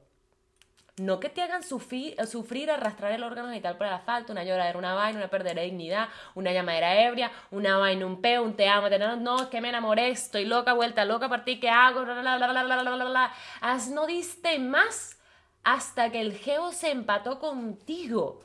No 0.96 1.20
que 1.20 1.28
te 1.28 1.42
hagan 1.42 1.62
sufrir, 1.62 2.16
sufrir 2.26 2.72
arrastrar 2.72 3.12
el 3.12 3.22
órgano 3.22 3.50
genital 3.50 3.76
por 3.76 3.86
el 3.86 3.92
asfalto, 3.92 4.32
una 4.32 4.42
lloradera, 4.42 4.76
una 4.76 4.94
vaina, 4.94 5.20
una 5.20 5.30
pérdida 5.30 5.54
de 5.54 5.62
dignidad, 5.62 6.08
una 6.34 6.50
llamadera 6.50 7.04
ebria, 7.04 7.30
una 7.52 7.78
vaina, 7.78 8.04
un 8.04 8.20
peo, 8.20 8.42
un 8.42 8.56
te 8.56 8.68
amo, 8.68 8.88
te 8.88 8.98
no, 8.98 9.14
no, 9.14 9.42
es 9.42 9.46
que 9.46 9.60
me 9.60 9.68
enamoré, 9.68 10.08
estoy 10.08 10.44
loca, 10.44 10.72
vuelta 10.72 11.04
loca 11.04 11.28
por 11.28 11.44
ti, 11.44 11.60
¿qué 11.60 11.70
hago? 11.70 12.04
Haz, 13.60 13.90
no 13.90 14.04
diste 14.08 14.58
más 14.58 15.16
hasta 15.62 16.10
que 16.10 16.20
el 16.20 16.36
geo 16.36 16.72
se 16.72 16.90
empató 16.90 17.38
contigo. 17.38 18.40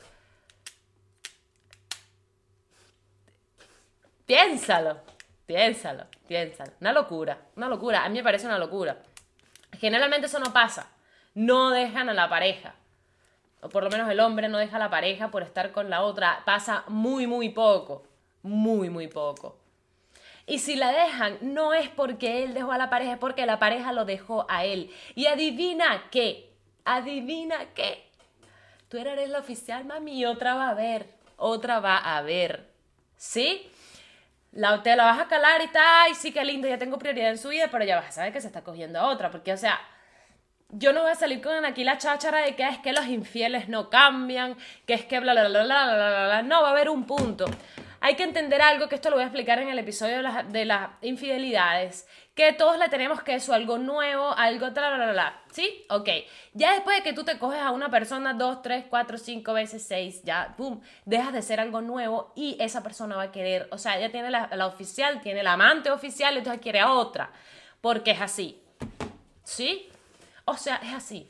Piénsalo, 4.28 5.02
piénsalo, 5.50 6.06
piénsalo. 6.28 6.72
Una 6.80 6.94
locura, 6.94 7.40
una 7.56 7.68
locura. 7.68 8.06
A 8.06 8.10
mí 8.10 8.20
me 8.20 8.24
parece 8.24 8.46
una 8.46 8.60
locura. 8.60 9.00
Generalmente 9.80 10.28
eso 10.28 10.40
no 10.40 10.54
pasa 10.54 10.92
no 11.34 11.70
dejan 11.70 12.10
a 12.10 12.14
la 12.14 12.30
pareja. 12.30 12.76
O 13.62 13.70
por 13.70 13.84
lo 13.84 13.90
menos 13.90 14.10
el 14.10 14.20
hombre 14.20 14.50
no 14.50 14.58
deja 14.58 14.76
a 14.76 14.80
la 14.80 14.90
pareja 14.90 15.32
por 15.32 15.42
estar 15.42 15.72
con 15.72 15.90
la 15.90 16.04
otra. 16.04 16.44
Pasa 16.46 16.84
muy, 16.88 17.28
muy 17.28 17.50
poco. 17.50 18.04
Muy, 18.42 18.90
muy 18.90 19.08
poco. 19.08 19.58
Y 20.46 20.60
si 20.60 20.76
la 20.76 20.92
dejan, 20.92 21.38
no 21.42 21.74
es 21.74 21.90
porque 21.90 22.44
él 22.44 22.54
dejó 22.54 22.72
a 22.72 22.78
la 22.78 22.90
pareja, 22.90 23.14
es 23.14 23.20
porque 23.20 23.46
la 23.46 23.60
pareja 23.60 23.94
lo 23.94 24.06
dejó 24.06 24.46
a 24.50 24.66
él. 24.66 24.92
Y 25.16 25.28
adivina 25.28 26.10
qué. 26.12 26.52
Adivina 26.84 27.74
qué. 27.74 28.10
Tú 28.88 28.98
eres 28.98 29.30
la 29.30 29.40
oficial, 29.40 29.86
mami, 29.86 30.20
y 30.20 30.26
otra 30.26 30.56
va 30.56 30.70
a 30.70 30.74
ver. 30.74 31.08
Otra 31.38 31.80
va 31.80 31.98
a 31.98 32.22
ver. 32.22 32.70
¿Sí? 33.16 33.70
La, 34.52 34.82
te 34.82 34.96
la 34.96 35.06
vas 35.06 35.20
a 35.20 35.28
calar 35.28 35.62
y 35.62 35.68
tal, 35.68 35.84
ay, 35.86 36.16
sí, 36.16 36.32
qué 36.32 36.44
lindo, 36.44 36.68
ya 36.68 36.78
tengo 36.78 36.98
prioridad 36.98 37.30
en 37.30 37.38
su 37.38 37.50
vida, 37.50 37.68
pero 37.72 37.86
ya 37.86 37.96
vas 37.98 38.08
a 38.08 38.12
saber 38.12 38.34
que 38.34 38.42
se 38.42 38.48
está 38.48 38.64
cogiendo 38.64 39.00
a 39.00 39.08
otra, 39.08 39.30
porque, 39.30 39.54
o 39.54 39.58
sea, 39.58 39.80
yo 40.72 40.94
no 40.94 41.02
voy 41.02 41.12
a 41.12 41.16
salir 41.16 41.42
con 41.42 41.66
aquí 41.66 41.84
la 41.84 41.98
cháchara 41.98 42.40
de 42.40 42.56
que 42.56 42.68
es 42.68 42.78
que 42.80 42.94
los 42.94 43.08
infieles 43.08 43.70
no 43.70 43.90
cambian, 43.90 44.56
que 44.86 44.94
es 44.94 45.06
que 45.06 45.20
bla, 45.20 45.34
bla, 45.34 45.48
bla, 45.48 45.64
bla, 45.64 45.86
bla, 45.86 46.26
bla, 46.26 46.42
No, 46.44 46.62
va 46.62 46.70
a 46.70 46.72
haber 46.72 46.90
un 46.90 47.06
punto. 47.06 47.46
Hay 48.02 48.16
que 48.16 48.24
entender 48.24 48.62
algo, 48.62 48.88
que 48.88 48.96
esto 48.96 49.10
lo 49.10 49.18
voy 49.18 49.24
a 49.24 49.28
explicar 49.28 49.60
en 49.60 49.70
el 49.70 49.80
episodio 49.80 50.18
de 50.18 50.24
las, 50.24 50.52
de 50.52 50.66
las 50.66 50.90
infidelidades, 51.02 52.08
que 52.34 52.54
todos 52.54 52.78
le 52.78 52.88
tenemos 52.88 53.22
que 53.22 53.36
eso, 53.36 53.54
algo 53.54 53.78
nuevo, 53.78 54.32
algo 54.38 54.72
bla, 54.72 54.96
bla, 54.96 55.12
bla, 55.12 55.44
¿Sí? 55.52 55.86
Ok. 55.90 56.08
Ya 56.54 56.72
después 56.74 56.98
de 56.98 57.04
que 57.04 57.12
tú 57.12 57.26
te 57.26 57.38
coges 57.38 57.60
a 57.60 57.72
una 57.72 57.90
persona 57.90 58.34
dos, 58.34 58.62
tres, 58.62 58.86
cuatro, 58.90 59.18
cinco 59.18 59.54
veces, 59.54 59.86
seis, 59.86 60.22
ya, 60.24 60.54
pum, 60.56 60.80
dejas 61.04 61.34
de 61.34 61.42
ser 61.42 61.60
algo 61.60 61.82
nuevo 61.82 62.32
y 62.36 62.56
esa 62.62 62.82
persona 62.82 63.18
va 63.18 63.24
a 63.24 63.32
querer, 63.32 63.68
o 63.72 63.78
sea, 63.78 63.98
ella 63.98 64.12
tiene 64.12 64.30
la, 64.32 64.50
la 64.54 64.68
oficial, 64.68 65.22
tiene 65.22 65.44
la 65.44 65.54
amante 65.54 65.92
oficial, 65.92 66.38
entonces 66.38 66.62
quiere 66.62 66.80
a 66.80 66.94
otra, 66.94 67.32
porque 67.82 68.12
es 68.12 68.22
así. 68.22 68.62
¿Sí? 69.44 69.90
O 70.46 70.56
sea, 70.56 70.78
es 70.78 70.94
así. 70.94 71.30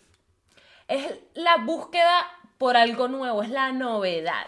Es 0.88 1.20
la 1.34 1.58
búsqueda 1.58 2.28
por 2.60 2.78
algo 2.78 3.08
nuevo, 3.08 3.42
es 3.42 3.50
la 3.50 3.72
novedad. 3.72 4.46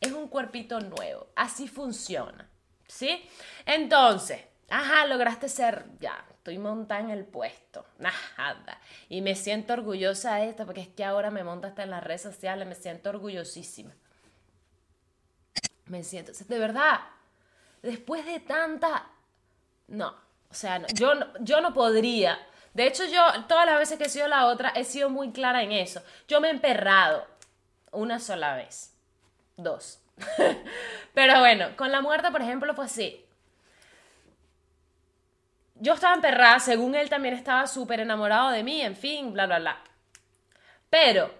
Es 0.00 0.12
un 0.12 0.28
cuerpito 0.28 0.80
nuevo. 0.80 1.28
Así 1.34 1.68
funciona. 1.68 2.48
¿Sí? 2.86 3.28
Entonces, 3.64 4.40
ajá, 4.68 5.06
lograste 5.06 5.48
ser, 5.48 5.86
ya, 5.98 6.24
estoy 6.30 6.58
montada 6.58 7.00
en 7.00 7.10
el 7.10 7.24
puesto. 7.24 7.84
Nada. 7.98 8.80
Y 9.08 9.20
me 9.20 9.34
siento 9.34 9.72
orgullosa 9.72 10.36
de 10.36 10.50
esto 10.50 10.66
porque 10.66 10.82
es 10.82 10.88
que 10.88 11.04
ahora 11.04 11.30
me 11.30 11.44
monta 11.44 11.68
hasta 11.68 11.82
en 11.82 11.90
las 11.90 12.04
redes 12.04 12.22
sociales, 12.22 12.66
me 12.66 12.74
siento 12.74 13.10
orgullosísima. 13.10 13.92
Me 15.86 16.02
siento, 16.02 16.32
de 16.32 16.58
verdad, 16.58 17.00
después 17.82 18.24
de 18.26 18.40
tanta... 18.40 19.10
No, 19.88 20.14
o 20.50 20.54
sea, 20.54 20.84
yo, 20.88 21.12
yo 21.40 21.60
no 21.60 21.72
podría 21.72 22.38
de 22.76 22.86
hecho, 22.86 23.06
yo 23.06 23.22
todas 23.48 23.64
las 23.64 23.78
veces 23.78 23.96
que 23.96 24.04
he 24.04 24.08
sido 24.10 24.28
la 24.28 24.44
otra 24.48 24.68
he 24.68 24.84
sido 24.84 25.08
muy 25.08 25.32
clara 25.32 25.62
en 25.62 25.72
eso. 25.72 26.02
Yo 26.28 26.42
me 26.42 26.48
he 26.48 26.50
emperrado 26.50 27.26
una 27.90 28.20
sola 28.20 28.54
vez. 28.54 28.92
Dos. 29.56 30.00
Pero 31.14 31.40
bueno, 31.40 31.76
con 31.76 31.92
la 31.92 32.00
muerte, 32.00 32.30
por 32.30 32.42
ejemplo, 32.42 32.74
fue 32.74 32.84
así. 32.84 33.24
Yo 35.74 35.94
estaba 35.94 36.14
emperrada, 36.14 36.58
según 36.58 36.94
él 36.94 37.10
también 37.10 37.34
estaba 37.34 37.66
súper 37.66 38.00
enamorado 38.00 38.50
de 38.50 38.62
mí, 38.62 38.80
en 38.80 38.96
fin, 38.96 39.32
bla, 39.32 39.46
bla, 39.46 39.58
bla. 39.58 39.80
Pero 40.88 41.30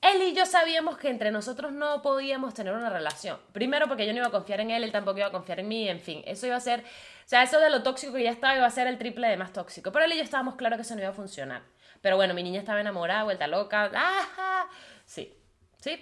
él 0.00 0.22
y 0.22 0.34
yo 0.34 0.46
sabíamos 0.46 0.96
que 0.96 1.10
entre 1.10 1.30
nosotros 1.30 1.72
no 1.72 2.00
podíamos 2.00 2.54
tener 2.54 2.72
una 2.72 2.88
relación. 2.88 3.38
Primero 3.52 3.86
porque 3.86 4.06
yo 4.06 4.12
no 4.12 4.18
iba 4.18 4.28
a 4.28 4.30
confiar 4.30 4.60
en 4.60 4.70
él, 4.70 4.84
él 4.84 4.92
tampoco 4.92 5.18
iba 5.18 5.26
a 5.26 5.32
confiar 5.32 5.60
en 5.60 5.68
mí, 5.68 5.88
en 5.88 6.00
fin, 6.00 6.22
eso 6.24 6.46
iba 6.46 6.56
a 6.56 6.60
ser 6.60 6.84
o 7.26 7.28
sea, 7.28 7.42
eso 7.42 7.58
de 7.58 7.70
lo 7.70 7.82
tóxico 7.82 8.12
que 8.12 8.22
ya 8.22 8.30
estaba 8.30 8.54
iba 8.54 8.66
a 8.66 8.70
ser 8.70 8.86
el 8.86 8.98
triple 8.98 9.26
de 9.26 9.36
más 9.36 9.52
tóxico. 9.52 9.90
Pero 9.90 10.04
él 10.04 10.12
y 10.12 10.16
yo 10.16 10.22
estábamos 10.22 10.54
claros 10.54 10.76
que 10.76 10.82
eso 10.82 10.94
no 10.94 11.00
iba 11.00 11.10
a 11.10 11.12
funcionar. 11.12 11.62
Pero 12.00 12.14
bueno, 12.14 12.34
mi 12.34 12.44
niña 12.44 12.60
estaba 12.60 12.80
enamorada, 12.80 13.24
vuelta 13.24 13.48
loca. 13.48 13.90
¡Ajá! 13.92 14.68
Sí. 15.04 15.34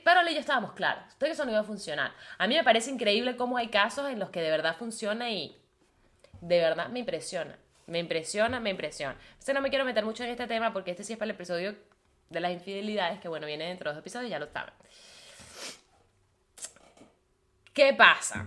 Pero 0.04 0.28
y 0.28 0.34
yo 0.34 0.40
estábamos 0.40 0.72
claros 0.72 1.04
de 1.18 1.26
que 1.26 1.32
eso 1.32 1.44
no 1.44 1.50
iba 1.50 1.60
a 1.60 1.64
funcionar. 1.64 2.12
A 2.38 2.46
mí 2.46 2.54
me 2.54 2.64
parece 2.64 2.90
increíble 2.90 3.36
cómo 3.36 3.56
hay 3.56 3.68
casos 3.68 4.10
en 4.10 4.18
los 4.18 4.30
que 4.30 4.40
de 4.40 4.50
verdad 4.50 4.76
funciona 4.76 5.30
y 5.30 5.60
de 6.40 6.58
verdad 6.58 6.88
me 6.88 7.00
impresiona. 7.00 7.58
Me 7.86 7.98
impresiona, 7.98 8.60
me 8.60 8.70
impresiona. 8.70 9.16
O 9.46 9.52
no 9.52 9.60
me 9.60 9.68
quiero 9.68 9.84
meter 9.84 10.04
mucho 10.04 10.24
en 10.24 10.30
este 10.30 10.46
tema 10.46 10.72
porque 10.72 10.92
este 10.92 11.04
sí 11.04 11.12
es 11.12 11.18
para 11.18 11.30
el 11.30 11.36
episodio 11.36 11.76
de 12.30 12.40
las 12.40 12.52
infidelidades, 12.52 13.20
que 13.20 13.28
bueno, 13.28 13.46
viene 13.46 13.66
dentro 13.66 13.90
de 13.90 13.94
los 13.94 14.00
episodios, 14.00 14.30
ya 14.30 14.38
lo 14.38 14.50
saben. 14.50 14.72
¿Qué 17.74 17.92
pasa? 17.92 18.46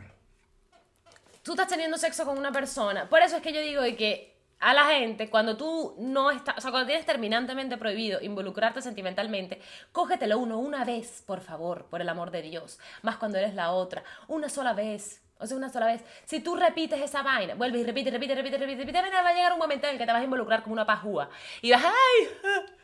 tú 1.48 1.54
estás 1.54 1.70
teniendo 1.70 1.98
sexo 1.98 2.26
con 2.26 2.38
una 2.38 2.52
persona. 2.52 3.08
Por 3.08 3.22
eso 3.22 3.38
es 3.38 3.42
que 3.42 3.54
yo 3.54 3.62
digo 3.62 3.82
que 3.96 4.37
a 4.60 4.74
la 4.74 4.86
gente, 4.86 5.30
cuando 5.30 5.56
tú 5.56 5.96
no 6.00 6.32
estás, 6.32 6.58
o 6.58 6.62
sea, 6.62 6.72
cuando 6.72 6.88
tienes 6.88 7.06
terminantemente 7.06 7.78
prohibido 7.78 8.22
involucrarte 8.22 8.82
sentimentalmente, 8.82 9.62
cógetelo 9.92 10.40
uno 10.40 10.58
una 10.58 10.84
vez, 10.84 11.24
por 11.28 11.42
favor, 11.42 11.86
por 11.86 12.02
el 12.02 12.10
amor 12.10 12.32
de 12.32 12.42
Dios. 12.42 12.80
Más 13.04 13.18
cuando 13.18 13.38
eres 13.38 13.54
la 13.54 13.72
otra. 13.72 14.04
Una 14.28 14.50
sola 14.50 14.74
vez. 14.74 15.22
O 15.40 15.46
sea, 15.46 15.56
una 15.56 15.70
sola 15.70 15.86
vez. 15.86 16.04
Si 16.26 16.40
tú 16.40 16.56
repites 16.56 17.00
esa 17.00 17.22
vaina, 17.22 17.54
vuelves 17.54 17.82
y 17.82 17.86
repites, 17.86 18.12
repites, 18.12 18.36
repites, 18.36 18.60
repites, 18.60 18.86
repites, 18.86 19.14
va 19.14 19.30
a 19.30 19.34
llegar 19.34 19.54
un 19.54 19.60
momento 19.60 19.86
en 19.86 19.94
el 19.94 20.00
que 20.00 20.06
te 20.08 20.12
vas 20.12 20.22
a 20.22 20.26
involucrar 20.26 20.64
como 20.64 20.74
una 20.74 20.86
pajúa. 20.86 21.30
Y 21.62 21.72
vas, 21.72 21.84
¡ay! 21.86 22.30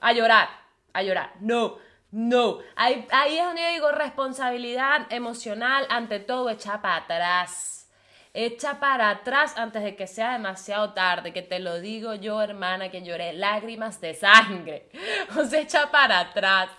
A 0.00 0.12
llorar, 0.12 0.48
a 0.92 1.02
llorar. 1.02 1.32
No, 1.40 1.78
no. 2.12 2.58
Ahí, 2.76 3.04
ahí 3.10 3.36
es 3.36 3.44
donde 3.44 3.62
yo 3.62 3.68
digo 3.70 3.90
responsabilidad 3.90 5.08
emocional, 5.10 5.88
ante 5.90 6.20
todo, 6.20 6.50
echa 6.50 6.80
para 6.80 6.98
atrás 6.98 7.77
Echa 8.34 8.78
para 8.78 9.10
atrás 9.10 9.54
antes 9.56 9.82
de 9.82 9.96
que 9.96 10.06
sea 10.06 10.32
demasiado 10.32 10.92
tarde, 10.92 11.32
que 11.32 11.42
te 11.42 11.58
lo 11.58 11.80
digo 11.80 12.14
yo, 12.14 12.40
hermana, 12.42 12.90
que 12.90 13.02
lloré 13.02 13.32
lágrimas 13.32 14.00
de 14.00 14.14
sangre. 14.14 14.88
O 15.36 15.44
sea, 15.44 15.60
echa 15.60 15.90
para 15.90 16.20
atrás. 16.20 16.70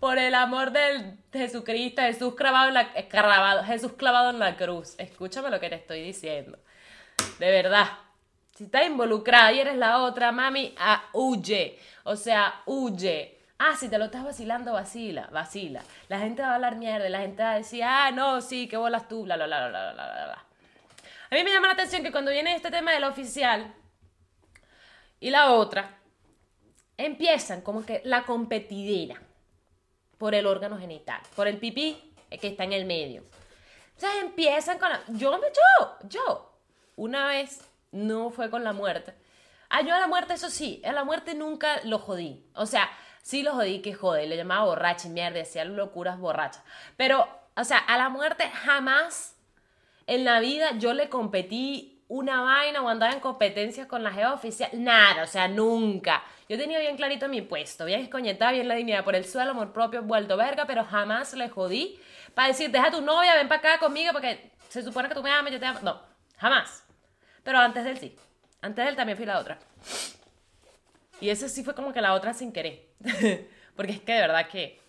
Por 0.00 0.18
el 0.18 0.34
amor 0.34 0.72
de 0.72 1.14
Jesucristo, 1.32 2.02
Jesús 2.02 2.34
clavado 2.34 2.68
en 2.68 2.74
la, 2.74 2.90
eh, 2.94 3.06
clavado, 3.08 3.62
Jesús 3.62 3.92
clavado 3.92 4.30
en 4.30 4.38
la 4.38 4.56
cruz. 4.56 4.94
Escúchame 4.98 5.48
lo 5.50 5.60
que 5.60 5.68
te 5.68 5.76
estoy 5.76 6.02
diciendo. 6.02 6.58
De 7.38 7.50
verdad. 7.50 7.86
Si 8.56 8.64
estás 8.64 8.86
involucrada 8.86 9.52
y 9.52 9.60
eres 9.60 9.76
la 9.76 9.98
otra, 9.98 10.30
mami, 10.30 10.74
ah, 10.78 11.04
huye. 11.12 11.78
O 12.04 12.16
sea, 12.16 12.62
huye. 12.66 13.38
Ah, 13.58 13.76
si 13.76 13.88
te 13.88 13.96
lo 13.96 14.06
estás 14.06 14.24
vacilando, 14.24 14.72
vacila, 14.72 15.28
vacila. 15.32 15.82
La 16.08 16.18
gente 16.18 16.42
va 16.42 16.48
a 16.48 16.54
hablar 16.56 16.76
mierda, 16.76 17.08
la 17.08 17.20
gente 17.20 17.42
va 17.42 17.52
a 17.52 17.56
decir, 17.56 17.84
ah, 17.84 18.10
no, 18.10 18.40
sí, 18.40 18.66
que 18.66 18.76
bolas 18.76 19.06
tú, 19.06 19.22
bla, 19.22 19.36
bla, 19.36 19.46
bla, 19.46 19.68
bla, 19.68 19.92
bla, 19.92 19.92
bla, 19.92 20.24
bla. 20.24 20.44
A 21.32 21.34
mí 21.34 21.44
me 21.44 21.50
llama 21.50 21.68
la 21.68 21.72
atención 21.72 22.02
que 22.02 22.12
cuando 22.12 22.30
viene 22.30 22.54
este 22.54 22.70
tema 22.70 22.92
del 22.92 23.04
oficial 23.04 23.74
y 25.18 25.30
la 25.30 25.52
otra, 25.52 25.98
empiezan 26.98 27.62
como 27.62 27.86
que 27.86 28.02
la 28.04 28.24
competidera 28.24 29.18
por 30.18 30.34
el 30.34 30.44
órgano 30.44 30.78
genital, 30.78 31.22
por 31.34 31.48
el 31.48 31.56
pipí 31.56 32.14
que 32.38 32.48
está 32.48 32.64
en 32.64 32.74
el 32.74 32.84
medio. 32.84 33.24
Sea, 33.96 34.20
empiezan 34.20 34.78
con 34.78 34.90
la... 34.90 35.02
Yo, 35.08 35.40
yo, 35.40 36.06
yo, 36.06 36.58
una 36.96 37.28
vez 37.28 37.66
no 37.92 38.28
fue 38.28 38.50
con 38.50 38.62
la 38.62 38.74
muerte. 38.74 39.14
Ah, 39.70 39.80
yo 39.80 39.94
a 39.94 40.00
la 40.00 40.08
muerte, 40.08 40.34
eso 40.34 40.50
sí, 40.50 40.82
a 40.84 40.92
la 40.92 41.02
muerte 41.02 41.34
nunca 41.34 41.80
lo 41.84 41.98
jodí. 41.98 42.44
O 42.54 42.66
sea, 42.66 42.90
sí 43.22 43.42
lo 43.42 43.54
jodí 43.54 43.80
que 43.80 43.94
jode, 43.94 44.26
le 44.26 44.36
llamaba 44.36 44.66
borracha 44.66 45.08
y 45.08 45.12
mierda, 45.12 45.38
decía 45.38 45.64
locuras 45.64 46.18
borrachas. 46.18 46.62
Pero, 46.98 47.26
o 47.56 47.64
sea, 47.64 47.78
a 47.78 47.96
la 47.96 48.10
muerte 48.10 48.50
jamás 48.50 49.38
en 50.06 50.24
la 50.24 50.40
vida 50.40 50.72
yo 50.78 50.92
le 50.94 51.08
competí 51.08 51.92
una 52.08 52.42
vaina 52.42 52.82
o 52.82 52.88
andaba 52.90 53.12
en 53.12 53.20
competencias 53.20 53.86
con 53.86 54.02
la 54.02 54.12
jefa 54.12 54.34
oficial. 54.34 54.70
Nada, 54.74 55.22
o 55.22 55.26
sea, 55.26 55.48
nunca. 55.48 56.22
Yo 56.46 56.58
tenía 56.58 56.78
bien 56.78 56.96
clarito 56.96 57.26
mi 57.26 57.40
puesto, 57.40 57.86
bien 57.86 58.00
escoñetada, 58.00 58.52
bien 58.52 58.68
la 58.68 58.74
dignidad 58.74 59.02
por 59.02 59.14
el 59.14 59.24
suelo, 59.24 59.52
amor 59.52 59.72
propio, 59.72 60.02
vuelto 60.02 60.36
verga, 60.36 60.66
pero 60.66 60.84
jamás 60.84 61.32
le 61.32 61.48
jodí 61.48 61.98
para 62.34 62.48
decir, 62.48 62.70
deja 62.70 62.88
a 62.88 62.90
tu 62.90 63.00
novia, 63.00 63.34
ven 63.34 63.48
para 63.48 63.60
acá 63.60 63.78
conmigo 63.78 64.12
porque 64.12 64.50
se 64.68 64.82
supone 64.82 65.08
que 65.08 65.14
tú 65.14 65.22
me 65.22 65.30
amas, 65.30 65.52
yo 65.52 65.58
te 65.58 65.64
amo. 65.64 65.78
No, 65.82 66.02
jamás. 66.36 66.84
Pero 67.42 67.58
antes 67.58 67.82
de 67.84 67.92
él 67.92 67.98
sí. 67.98 68.16
Antes 68.60 68.84
de 68.84 68.90
él 68.90 68.96
también 68.96 69.16
fui 69.16 69.24
la 69.24 69.38
otra. 69.38 69.58
Y 71.18 71.30
eso 71.30 71.48
sí 71.48 71.64
fue 71.64 71.74
como 71.74 71.94
que 71.94 72.02
la 72.02 72.12
otra 72.12 72.34
sin 72.34 72.52
querer. 72.52 72.88
porque 73.74 73.92
es 73.92 74.00
que 74.00 74.12
de 74.12 74.20
verdad 74.20 74.48
que 74.48 74.81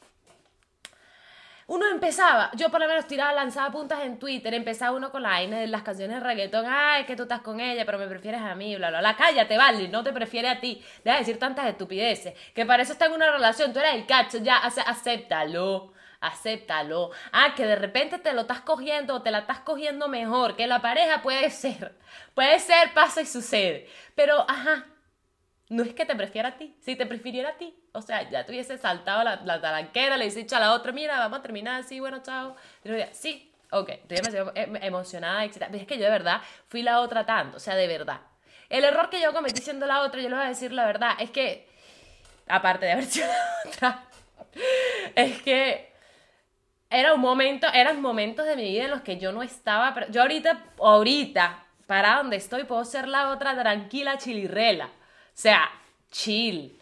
uno 1.68 1.88
empezaba, 1.88 2.52
yo 2.56 2.70
por 2.70 2.82
lo 2.82 2.88
menos 2.88 3.08
tiraba, 3.08 3.32
lanzaba 3.32 3.72
puntas 3.72 4.02
en 4.02 4.20
Twitter, 4.20 4.54
empezaba 4.54 4.96
uno 4.96 5.12
con 5.12 5.24
la 5.24 5.40
de 5.40 5.68
las 5.68 5.84
canciones 5.84 6.18
de 6.18 6.24
reggaetón, 6.24 6.66
ay, 6.68 7.06
que 7.06 7.16
tú 7.16 7.24
estás 7.24 7.42
con 7.42 7.60
ella, 7.60 7.86
pero 7.86 7.98
me 7.98 8.08
prefieres 8.08 8.42
a 8.42 8.56
mí, 8.56 8.76
bla, 8.76 8.90
bla, 8.90 9.00
bla, 9.00 9.16
cállate, 9.16 9.58
vale, 9.58 9.88
no 9.88 10.04
te 10.04 10.12
prefiere 10.12 10.50
a 10.50 10.60
ti, 10.60 10.84
deja 11.04 11.18
de 11.18 11.22
decir 11.22 11.40
tantas 11.40 11.66
estupideces, 11.68 12.34
que 12.54 12.66
para 12.66 12.84
eso 12.84 12.94
está 12.94 13.06
en 13.06 13.14
una 13.14 13.32
relación, 13.32 13.72
tú 13.72 13.80
eres 13.80 13.96
el 13.96 14.06
cacho, 14.06 14.40
ya, 14.40 14.58
acéptalo, 14.58 15.94
acéptalo, 16.20 17.12
ah, 17.32 17.54
que 17.56 17.66
de 17.66 17.76
repente 17.76 18.18
te 18.20 18.34
lo 18.34 18.42
estás 18.42 18.62
cogiendo 18.62 19.16
o 19.16 19.22
te 19.22 19.32
la 19.32 19.40
estás 19.40 19.60
cogiendo 19.60 20.08
mejor, 20.08 20.56
que 20.56 20.68
la 20.68 20.82
pareja 20.82 21.22
puede 21.22 21.50
ser, 21.50 21.96
puede 22.34 22.60
ser, 22.60 22.94
pasa 22.94 23.22
y 23.22 23.26
sucede, 23.26 23.88
pero, 24.16 24.46
ajá, 24.50 24.86
no 25.70 25.84
es 25.84 25.94
que 25.94 26.06
te 26.06 26.16
prefiera 26.16 26.50
a 26.50 26.58
ti, 26.58 26.76
si 26.82 26.96
te 26.96 27.06
prefiriera 27.06 27.50
a 27.50 27.58
ti, 27.58 27.76
o 27.94 28.02
sea, 28.02 28.30
ya 28.30 28.46
te 28.46 28.52
hubiese 28.52 28.78
saltado 28.78 29.24
la, 29.24 29.38
la 29.38 29.62
talanquera, 29.62 30.18
le 30.18 30.26
hubiese 30.26 30.40
dicho 30.40 30.56
a 30.56 30.60
la 30.60 30.74
otra, 30.74 30.92
mira, 30.92 31.18
vamos 31.20 31.40
a 31.40 31.42
terminar 31.42 31.80
así, 31.80 32.00
bueno, 32.00 32.22
chao. 32.22 32.56
Y 32.84 32.90
yo 32.90 32.96
sí, 33.12 33.54
ok, 33.72 33.90
estoy 33.90 34.18
demasiado 34.18 34.52
em, 34.56 34.76
emocionada, 34.78 35.44
excitada. 35.44 35.76
Es 35.76 35.88
que 35.88 35.98
yo 35.98 36.06
de 36.06 36.12
verdad 36.12 36.42
fui 36.68 36.84
la 36.84 37.00
otra 37.00 37.26
tanto, 37.26 37.58
o 37.58 37.60
sea, 37.60 37.76
de 37.76 37.88
verdad. 37.88 38.22
El 38.70 38.84
error 38.84 39.10
que 39.10 39.22
yo 39.22 39.34
cometí 39.34 39.62
siendo 39.62 39.86
la 39.86 40.02
otra, 40.02 40.22
yo 40.22 40.30
le 40.30 40.36
voy 40.36 40.46
a 40.46 40.50
decir 40.50 40.72
la 40.72 40.86
verdad, 40.86 41.12
es 41.20 41.32
que, 41.32 41.68
aparte 42.48 42.86
de 42.86 42.92
haber 42.94 43.06
sido 43.10 43.28
la 43.28 43.70
otra, 43.70 44.04
es 45.16 45.42
que 45.42 45.94
era 46.90 47.14
un 47.14 47.22
momento, 47.22 47.68
eran 47.74 48.02
momentos 48.02 48.46
de 48.46 48.56
mi 48.56 48.70
vida 48.70 48.86
en 48.86 48.92
los 48.92 49.02
que 49.02 49.18
yo 49.18 49.32
no 49.32 49.42
estaba, 49.42 49.94
pero 49.94 50.08
yo 50.12 50.22
ahorita, 50.22 50.64
ahorita, 50.80 51.66
para 51.88 52.18
donde 52.18 52.38
estoy, 52.38 52.66
puedo 52.66 52.86
ser 52.86 53.08
la 53.08 53.30
otra 53.30 53.56
tranquila 53.60 54.18
chilirrela. 54.18 54.90
O 55.34 55.36
sea, 55.36 55.70
chill, 56.12 56.80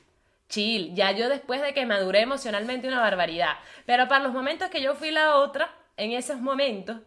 chill. 0.49 0.93
Ya 0.93 1.11
yo 1.11 1.29
después 1.29 1.61
de 1.61 1.73
que 1.73 1.85
maduré 1.85 2.21
emocionalmente 2.21 2.87
una 2.87 2.99
barbaridad. 2.99 3.57
Pero 3.85 4.07
para 4.07 4.23
los 4.23 4.33
momentos 4.33 4.69
que 4.69 4.81
yo 4.81 4.95
fui 4.95 5.11
la 5.11 5.35
otra, 5.37 5.73
en 5.97 6.11
esos 6.11 6.41
momentos, 6.41 6.97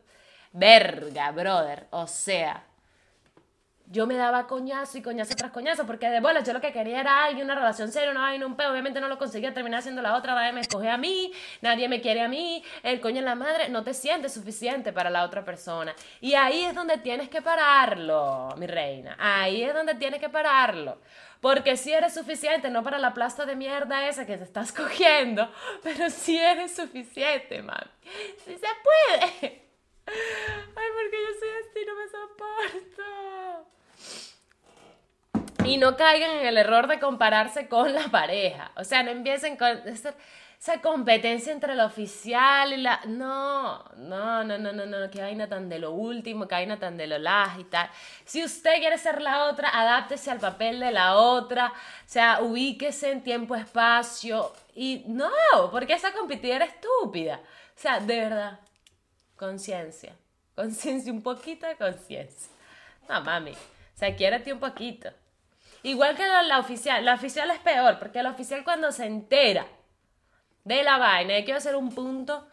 verga, 0.52 1.30
brother. 1.32 1.86
O 1.90 2.06
sea, 2.06 2.64
yo 3.86 4.06
me 4.06 4.16
daba 4.16 4.46
coñazo 4.46 4.98
y 4.98 5.02
coñazo 5.02 5.34
tras 5.34 5.52
coñazo, 5.52 5.86
porque 5.86 6.08
de 6.08 6.20
bola 6.20 6.40
yo 6.40 6.52
lo 6.52 6.60
que 6.60 6.72
quería 6.72 7.00
era 7.00 7.24
alguien, 7.24 7.44
una 7.44 7.54
relación 7.54 7.92
seria, 7.92 8.10
una 8.10 8.22
vaina, 8.22 8.46
un 8.46 8.56
peo, 8.56 8.70
obviamente 8.70 9.00
no 9.00 9.08
lo 9.08 9.18
conseguía, 9.18 9.52
terminar 9.52 9.82
siendo 9.82 10.00
la 10.00 10.16
otra, 10.16 10.34
nadie 10.34 10.52
me 10.52 10.60
escoge 10.62 10.88
a 10.88 10.96
mí, 10.96 11.32
nadie 11.60 11.88
me 11.88 12.00
quiere 12.00 12.22
a 12.22 12.28
mí, 12.28 12.64
el 12.82 13.00
coño 13.00 13.18
en 13.18 13.26
la 13.26 13.34
madre, 13.34 13.68
no 13.68 13.84
te 13.84 13.92
sientes 13.92 14.32
suficiente 14.32 14.92
para 14.92 15.10
la 15.10 15.24
otra 15.24 15.44
persona. 15.44 15.94
Y 16.20 16.34
ahí 16.34 16.64
es 16.64 16.74
donde 16.74 16.98
tienes 16.98 17.28
que 17.28 17.42
pararlo, 17.42 18.54
mi 18.56 18.66
reina, 18.66 19.16
ahí 19.18 19.62
es 19.62 19.74
donde 19.74 19.94
tienes 19.94 20.20
que 20.20 20.28
pararlo. 20.28 20.98
Porque 21.40 21.76
si 21.76 21.92
eres 21.92 22.14
suficiente, 22.14 22.70
no 22.70 22.82
para 22.82 22.98
la 22.98 23.12
plasta 23.12 23.44
de 23.44 23.54
mierda 23.54 24.08
esa 24.08 24.24
que 24.24 24.38
te 24.38 24.44
estás 24.44 24.72
cogiendo, 24.72 25.50
pero 25.82 26.08
si 26.08 26.38
eres 26.38 26.74
suficiente, 26.74 27.60
man. 27.62 27.84
Si 28.46 28.54
se 28.54 28.66
puede. 29.40 29.63
Ay, 30.06 30.88
porque 30.94 31.18
yo 31.22 31.32
soy 31.38 31.48
así, 31.60 31.80
no 31.86 31.94
me 31.94 32.06
soporto. 32.08 33.24
Y 35.64 35.78
no 35.78 35.96
caigan 35.96 36.30
en 36.30 36.46
el 36.46 36.58
error 36.58 36.86
de 36.88 36.98
compararse 36.98 37.68
con 37.68 37.94
la 37.94 38.08
pareja. 38.08 38.70
O 38.76 38.84
sea, 38.84 39.02
no 39.02 39.10
empiecen 39.10 39.56
con 39.56 39.80
esa, 39.88 40.14
competencia 40.82 41.52
entre 41.52 41.72
el 41.72 41.80
oficial 41.80 42.74
y 42.74 42.76
la... 42.78 43.00
No, 43.06 43.82
no, 43.96 44.44
no, 44.44 44.58
no, 44.58 44.72
no, 44.72 44.84
no, 44.84 45.10
que 45.10 45.22
vaina 45.22 45.48
tan 45.48 45.70
de 45.70 45.78
lo 45.78 45.92
último, 45.92 46.46
que 46.46 46.54
vaina 46.54 46.78
tan 46.78 46.98
de 46.98 47.06
lo 47.06 47.18
las 47.18 47.58
y 47.58 47.64
tal. 47.64 47.88
Si 48.26 48.44
usted 48.44 48.78
quiere 48.78 48.98
ser 48.98 49.22
la 49.22 49.46
otra, 49.46 49.70
adáptese 49.70 50.30
al 50.30 50.38
papel 50.38 50.80
de 50.80 50.90
la 50.90 51.16
otra. 51.16 51.68
O 51.68 52.08
sea, 52.08 52.40
ubíquese 52.42 53.10
en 53.10 53.22
tiempo, 53.22 53.54
espacio. 53.54 54.52
Y 54.74 55.04
no, 55.06 55.30
porque 55.70 55.94
esa 55.94 56.12
competidora 56.12 56.66
estúpida. 56.66 57.40
O 57.76 57.80
sea, 57.80 58.00
de 58.00 58.20
verdad, 58.20 58.60
conciencia. 59.36 60.14
Conciencia, 60.54 61.12
un 61.12 61.22
poquito 61.22 61.66
de 61.66 61.76
conciencia. 61.76 62.52
No, 63.08 63.20
mami. 63.22 63.50
O 63.50 63.98
sea, 63.98 64.14
quiérate 64.14 64.52
un 64.52 64.60
poquito. 64.60 65.10
Igual 65.82 66.16
que 66.16 66.24
la, 66.26 66.58
oficial. 66.60 67.04
La 67.04 67.14
oficial 67.14 67.50
es 67.50 67.58
peor, 67.58 67.98
porque 67.98 68.22
la 68.22 68.30
oficial 68.30 68.62
cuando 68.62 68.92
se 68.92 69.04
entera 69.04 69.66
de 70.62 70.82
la 70.82 70.96
vaina, 70.98 71.38
y 71.38 71.44
quiero 71.44 71.58
hacer 71.58 71.74
un 71.74 71.92
punto 71.92 72.46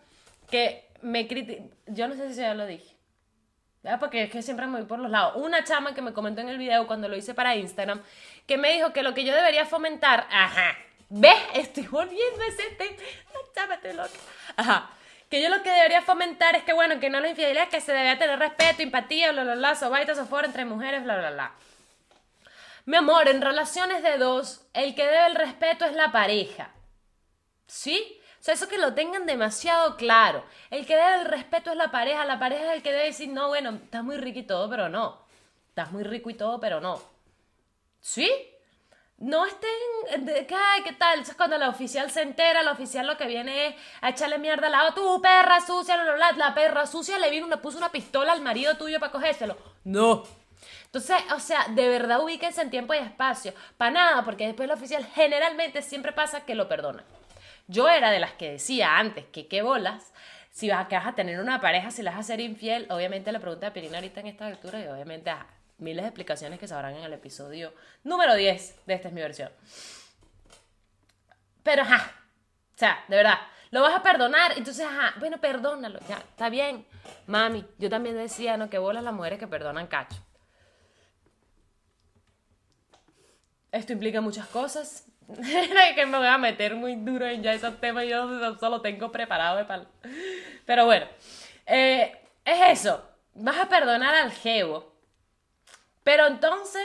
que 0.50 0.90
me 1.02 1.28
critica. 1.28 1.64
Yo 1.86 2.08
no 2.08 2.16
sé 2.16 2.30
si 2.30 2.42
ya 2.42 2.56
lo 2.56 2.66
dije. 2.66 2.96
Porque 4.00 4.24
es 4.24 4.32
que 4.32 4.42
siempre 4.42 4.66
me 4.66 4.80
voy 4.80 4.88
por 4.88 5.00
los 5.00 5.10
lados. 5.10 5.34
Una 5.36 5.64
chama 5.64 5.94
que 5.94 6.02
me 6.02 6.12
comentó 6.12 6.42
en 6.42 6.50
el 6.50 6.58
video 6.58 6.88
cuando 6.88 7.08
lo 7.08 7.16
hice 7.16 7.34
para 7.34 7.56
Instagram, 7.56 8.02
que 8.46 8.58
me 8.58 8.74
dijo 8.74 8.94
que 8.94 9.04
lo 9.04 9.14
que 9.14 9.24
yo 9.24 9.34
debería 9.34 9.66
fomentar, 9.66 10.28
ajá, 10.30 10.76
¿ves? 11.10 11.40
Estoy 11.54 11.86
volviendo 11.88 12.44
ese 12.48 12.76
tema. 12.76 12.98
chama, 13.56 13.76
estoy 13.76 13.94
loca. 13.94 14.10
Ajá 14.58 14.92
que 15.32 15.42
yo 15.42 15.48
lo 15.48 15.64
que 15.64 15.72
debería 15.72 16.02
fomentar 16.02 16.58
es 16.58 16.64
que, 16.64 16.74
bueno, 16.74 17.00
que 17.00 17.10
no 17.10 17.22
la 17.22 17.30
infidelidad, 17.30 17.70
que 17.70 17.80
se 17.80 17.94
debe 17.94 18.18
tener 18.18 18.38
respeto, 18.38 18.84
empatía, 18.84 19.32
bla, 19.32 19.44
bla, 19.44 19.56
bla, 19.56 19.76
sobaita, 19.76 20.14
sofora 20.14 20.46
entre 20.46 20.66
mujeres, 20.66 21.04
bla, 21.06 21.18
bla, 21.18 21.32
bla. 21.32 21.52
Mi 22.86 22.98
amor, 22.98 23.30
en 23.30 23.42
relaciones 23.42 24.04
de 24.04 24.18
dos, 24.18 24.68
el 24.74 24.94
que 24.94 25.06
debe 25.06 25.28
el 25.28 25.36
respeto 25.36 25.86
es 25.86 25.94
la 25.94 26.12
pareja. 26.12 26.72
¿Sí? 27.66 28.20
O 28.42 28.44
sea, 28.44 28.56
eso 28.56 28.68
que 28.68 28.78
lo 28.78 28.94
tengan 28.94 29.26
demasiado 29.26 29.96
claro. 29.96 30.44
El 30.70 30.86
que 30.86 30.98
debe 30.98 31.22
el 31.22 31.26
respeto 31.26 31.72
es 31.72 31.78
la 31.78 31.92
pareja. 31.92 32.26
La 32.26 32.38
pareja 32.38 32.66
es 32.66 32.74
el 32.74 32.84
que 32.84 32.92
debe 32.92 33.06
decir, 33.06 33.30
no, 33.30 33.48
bueno, 33.48 33.70
estás 33.70 34.04
muy 34.04 34.18
rico 34.18 34.40
y 34.40 34.44
todo, 34.44 34.70
pero 34.70 34.90
no. 34.90 35.26
Estás 35.70 35.94
muy 35.94 36.04
rico 36.04 36.30
y 36.30 36.34
todo, 36.34 36.60
pero 36.60 36.82
no. 36.82 37.02
¿Sí? 38.02 38.30
No 39.22 39.46
estén 39.46 39.70
ay, 40.10 40.84
¿qué 40.84 40.94
tal? 40.94 41.14
Entonces 41.14 41.36
cuando 41.36 41.58
la 41.58 41.70
oficial 41.70 42.10
se 42.10 42.24
entera, 42.24 42.64
la 42.64 42.72
oficial 42.72 43.06
lo 43.06 43.18
que 43.18 43.28
viene 43.28 43.68
es 43.68 43.76
a 44.02 44.10
echarle 44.10 44.40
mierda 44.40 44.66
al 44.66 44.72
lado, 44.74 44.94
tú 44.94 45.22
perra 45.22 45.62
sucia, 45.62 45.96
la, 45.96 46.32
la 46.32 46.54
perra 46.54 46.88
sucia 46.88 47.20
le 47.20 47.30
vino, 47.30 47.48
le 47.48 47.58
puso 47.58 47.78
una 47.78 47.92
pistola 47.92 48.34
al 48.34 48.42
marido 48.42 48.76
tuyo 48.78 49.00
para 49.00 49.12
cogérselo. 49.12 49.56
No. 49.84 50.24
Entonces, 50.86 51.18
o 51.34 51.40
sea, 51.40 51.68
de 51.70 51.88
verdad 51.88 52.22
ubíquense 52.22 52.62
en 52.62 52.70
tiempo 52.70 52.94
y 52.94 52.98
espacio. 52.98 53.54
Para 53.78 53.92
nada, 53.92 54.26
porque 54.26 54.48
después 54.48 54.68
la 54.68 54.74
oficial 54.74 55.06
generalmente 55.14 55.82
siempre 55.82 56.12
pasa 56.12 56.44
que 56.44 56.56
lo 56.56 56.68
perdona. 56.68 57.04
Yo 57.68 57.88
era 57.88 58.12
de 58.12 58.20
las 58.20 58.34
que 58.34 58.52
decía 58.52 58.98
antes 58.98 59.26
que 59.28 59.48
qué 59.48 59.62
bolas, 59.62 60.12
si 60.50 60.70
vas 60.70 60.88
a, 60.92 61.14
tener 61.14 61.40
una 61.40 61.62
pareja, 61.62 61.92
si 61.92 62.04
la 62.04 62.12
vas 62.12 62.22
a 62.22 62.24
ser 62.24 62.42
infiel, 62.42 62.88
obviamente 62.90 63.32
la 63.32 63.40
pregunta 63.40 63.68
de 63.68 63.72
Pirina 63.72 64.00
ahorita 64.00 64.20
en 64.20 64.28
esta 64.28 64.48
altura 64.48 64.82
y 64.82 64.88
obviamente 64.88 65.32
miles 65.82 66.04
de 66.04 66.10
explicaciones 66.10 66.60
que 66.60 66.68
sabrán 66.68 66.96
en 66.96 67.04
el 67.04 67.14
episodio 67.14 67.74
número 68.04 68.36
10 68.36 68.86
de 68.86 68.94
esta 68.94 69.08
es 69.08 69.14
mi 69.14 69.22
versión. 69.22 69.52
Pero, 71.64 71.84
ajá, 71.84 72.12
o 72.76 72.78
sea, 72.78 73.04
de 73.08 73.18
verdad, 73.18 73.38
lo 73.72 73.82
vas 73.82 73.96
a 73.96 74.04
perdonar, 74.04 74.54
entonces, 74.58 74.86
ajá, 74.86 75.14
bueno, 75.20 75.40
perdónalo, 75.40 76.00
ya, 76.08 76.18
está 76.18 76.50
bien. 76.50 76.86
Mami, 77.28 77.66
yo 77.78 77.90
también 77.90 78.16
decía, 78.16 78.58
no, 78.58 78.70
que 78.70 78.78
bolas 78.78 79.04
las 79.04 79.14
mujeres 79.14 79.40
que 79.40 79.48
perdonan 79.48 79.88
cacho. 79.88 80.18
Esto 83.72 83.94
implica 83.94 84.20
muchas 84.22 84.48
cosas. 84.48 85.08
que 85.96 86.06
me 86.06 86.18
voy 86.18 86.28
a 86.28 86.38
meter 86.38 86.76
muy 86.76 86.96
duro 86.96 87.26
en 87.26 87.42
ya 87.42 87.54
esos 87.54 87.80
temas, 87.80 88.06
yo 88.06 88.58
solo 88.60 88.82
tengo 88.82 89.12
preparado 89.12 89.66
palo. 89.66 89.86
Pero 90.66 90.86
bueno, 90.86 91.08
eh, 91.66 92.12
es 92.44 92.82
eso. 92.82 93.08
Vas 93.34 93.58
a 93.58 93.70
perdonar 93.70 94.14
al 94.14 94.32
jevo 94.32 94.91
pero 96.04 96.28
entonces, 96.28 96.84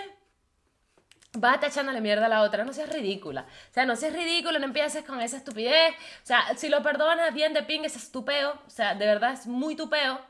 vas 1.35 1.53
a 1.53 1.55
estar 1.57 1.71
echándole 1.71 2.01
mierda 2.01 2.27
a 2.27 2.29
la 2.29 2.43
otra, 2.43 2.65
no 2.65 2.73
seas 2.73 2.93
ridícula. 2.93 3.43
O 3.71 3.73
sea, 3.73 3.87
no 3.87 3.97
seas 3.97 4.13
ridículo, 4.15 4.59
no 4.59 4.67
empieces 4.67 5.05
con 5.05 5.21
esa 5.21 5.37
estupidez. 5.37 5.95
O 6.23 6.27
sea, 6.27 6.57
si 6.57 6.69
lo 6.69 6.83
perdonas 6.83 7.33
bien 7.35 7.53
de 7.55 7.63
ping, 7.63 7.83
es 7.85 7.97
estupeo. 7.97 8.53
O 8.67 8.71
sea, 8.71 8.95
de 8.95 9.07
verdad 9.07 9.33
es 9.33 9.47
muy 9.47 9.77
tupeo. 9.77 10.21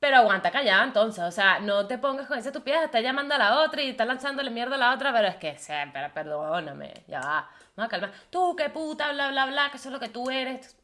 Pero 0.00 0.18
aguanta 0.18 0.50
callada 0.50 0.84
entonces, 0.84 1.24
o 1.24 1.30
sea, 1.30 1.60
no 1.60 1.86
te 1.86 1.96
pongas 1.98 2.26
con 2.26 2.38
esa 2.38 2.50
estupidez, 2.50 2.84
estás 2.84 3.02
llamando 3.02 3.34
a 3.34 3.38
la 3.38 3.62
otra 3.62 3.80
y 3.82 3.88
estás 3.90 4.06
lanzándole 4.06 4.50
mierda 4.50 4.74
a 4.74 4.78
la 4.78 4.94
otra, 4.94 5.12
pero 5.12 5.28
es 5.28 5.36
que, 5.36 5.56
pero 5.92 6.12
perdóname, 6.12 6.92
ya 7.08 7.20
va, 7.20 7.50
vamos 7.74 7.86
a 7.86 7.88
calmar. 7.88 8.12
Tú, 8.30 8.54
qué 8.54 8.68
puta, 8.68 9.12
bla, 9.12 9.30
bla, 9.30 9.46
bla, 9.46 9.70
que 9.70 9.78
eso 9.78 9.88
es 9.88 9.92
lo 9.94 10.00
que 10.00 10.10
tú 10.10 10.30
eres. 10.30 10.76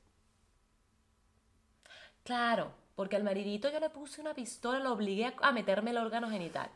Claro, 2.25 2.73
porque 2.95 3.17
al 3.17 3.25
maridito 3.25 3.71
yo 3.71 3.79
le 3.81 3.91
puse 3.91 4.21
una 4.23 4.33
pistola, 4.35 4.79
lo 4.79 4.93
obligué 4.93 5.35
a 5.43 5.53
meterme 5.53 5.91
el 5.91 5.99
órgano 5.99 6.31
genital. 6.31 6.71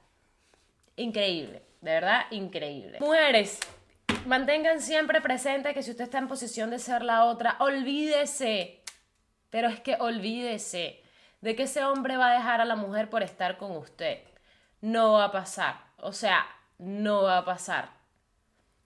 Increíble, 0.96 1.62
de 1.80 1.90
verdad, 1.90 2.26
increíble. 2.30 2.98
Mujeres, 3.00 3.60
mantengan 4.26 4.80
siempre 4.80 5.20
presente 5.20 5.74
que 5.74 5.82
si 5.82 5.90
usted 5.90 6.04
está 6.04 6.18
en 6.18 6.28
posición 6.28 6.70
de 6.70 6.78
ser 6.78 7.02
la 7.02 7.24
otra, 7.24 7.56
olvídese, 7.60 8.82
pero 9.50 9.68
es 9.68 9.80
que 9.80 9.96
olvídese 9.98 11.02
de 11.40 11.56
que 11.56 11.64
ese 11.64 11.84
hombre 11.84 12.16
va 12.16 12.30
a 12.30 12.34
dejar 12.34 12.60
a 12.60 12.64
la 12.64 12.76
mujer 12.76 13.10
por 13.10 13.22
estar 13.22 13.58
con 13.58 13.72
usted. 13.72 14.22
No 14.80 15.12
va 15.12 15.24
a 15.24 15.32
pasar, 15.32 15.80
o 15.98 16.12
sea, 16.12 16.46
no 16.78 17.22
va 17.22 17.38
a 17.38 17.44
pasar. 17.44 17.90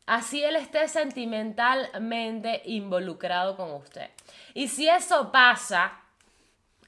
Así 0.06 0.42
él 0.42 0.56
esté 0.56 0.88
sentimentalmente 0.88 2.62
involucrado 2.64 3.56
con 3.56 3.72
usted. 3.72 4.10
Y 4.54 4.68
si 4.68 4.88
eso 4.88 5.30
pasa, 5.30 6.00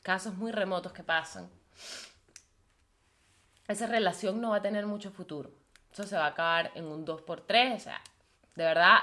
casos 0.03 0.35
muy 0.37 0.53
remotos 0.53 0.93
que 0.93 1.05
pasan, 1.05 1.51
esa 3.73 3.87
relación 3.87 4.41
no 4.41 4.51
va 4.51 4.57
a 4.57 4.63
tener 4.63 4.87
mucho 4.87 5.11
futuro. 5.11 5.51
Eso 5.93 6.05
se 6.05 6.17
va 6.17 6.27
a 6.27 6.29
acabar 6.29 6.71
en 6.75 6.87
un 6.87 7.05
2x3, 7.05 7.77
o 7.77 7.81
sea, 7.81 8.01
de 8.55 8.65
verdad, 8.65 8.99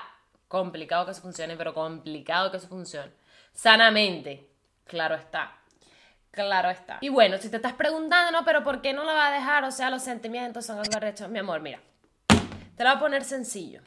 complicado 0.48 1.06
que 1.06 1.12
eso 1.12 1.22
funcione, 1.22 1.58
pero 1.58 1.74
complicado 1.74 2.52
que 2.52 2.58
eso 2.58 2.68
funcione. 2.68 3.12
Sanamente, 3.54 4.48
Claro 4.88 5.16
está. 5.16 5.54
Claro 6.32 6.70
está. 6.70 7.00
Y 7.02 7.10
bueno, 7.10 7.38
si 7.38 7.50
te 7.50 7.58
estás 7.58 7.74
preguntando, 7.74 8.32
no, 8.32 8.46
pero 8.46 8.64
¿por 8.64 8.82
qué 8.82 8.94
no 8.94 9.04
la 9.04 9.14
va 9.14 9.28
a 9.28 9.32
dejar? 9.32 9.64
O 9.66 9.72
sea, 9.72 9.90
los 9.90 10.04
sentimientos 10.04 10.66
son 10.66 10.80
algo 10.80 10.96
arrecho. 10.96 11.28
Mi 11.28 11.40
amor, 11.40 11.62
mira. 11.62 11.82
Te 12.76 12.84
lo 12.84 12.90
voy 12.90 12.98
a 12.98 13.00
poner 13.00 13.24
sencillo. 13.24 13.82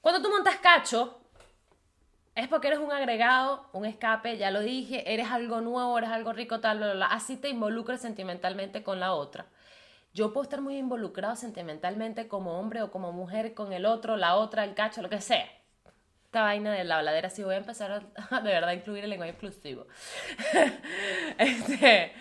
Cuando 0.00 0.20
tú 0.20 0.30
montas 0.30 0.56
cacho, 0.56 1.22
es 2.34 2.48
porque 2.48 2.68
eres 2.68 2.80
un 2.80 2.92
agregado, 2.92 3.68
un 3.72 3.84
escape, 3.84 4.36
ya 4.36 4.50
lo 4.50 4.60
dije, 4.60 5.12
eres 5.12 5.30
algo 5.30 5.60
nuevo, 5.60 5.96
eres 5.98 6.10
algo 6.10 6.32
rico, 6.32 6.60
tal, 6.60 7.02
así 7.04 7.36
te 7.36 7.48
involucras 7.48 8.00
sentimentalmente 8.00 8.82
con 8.82 8.98
la 8.98 9.12
otra. 9.12 9.46
Yo 10.12 10.32
puedo 10.32 10.44
estar 10.44 10.60
muy 10.60 10.76
involucrado 10.76 11.36
sentimentalmente 11.36 12.28
como 12.28 12.58
hombre 12.58 12.82
o 12.82 12.90
como 12.90 13.12
mujer 13.12 13.54
con 13.54 13.72
el 13.72 13.86
otro, 13.86 14.16
la 14.16 14.36
otra, 14.36 14.64
el 14.64 14.74
cacho, 14.74 15.02
lo 15.02 15.10
que 15.10 15.20
sea. 15.20 15.48
Esta 16.24 16.42
vaina 16.42 16.72
de 16.72 16.84
la 16.84 16.98
habladera, 16.98 17.30
sí 17.30 17.44
voy 17.44 17.54
a 17.54 17.58
empezar 17.58 18.04
a, 18.30 18.40
de 18.40 18.52
verdad 18.52 18.72
incluir 18.72 19.04
el 19.04 19.10
lenguaje 19.10 19.32
inclusivo. 19.32 19.86
este, 21.38 22.12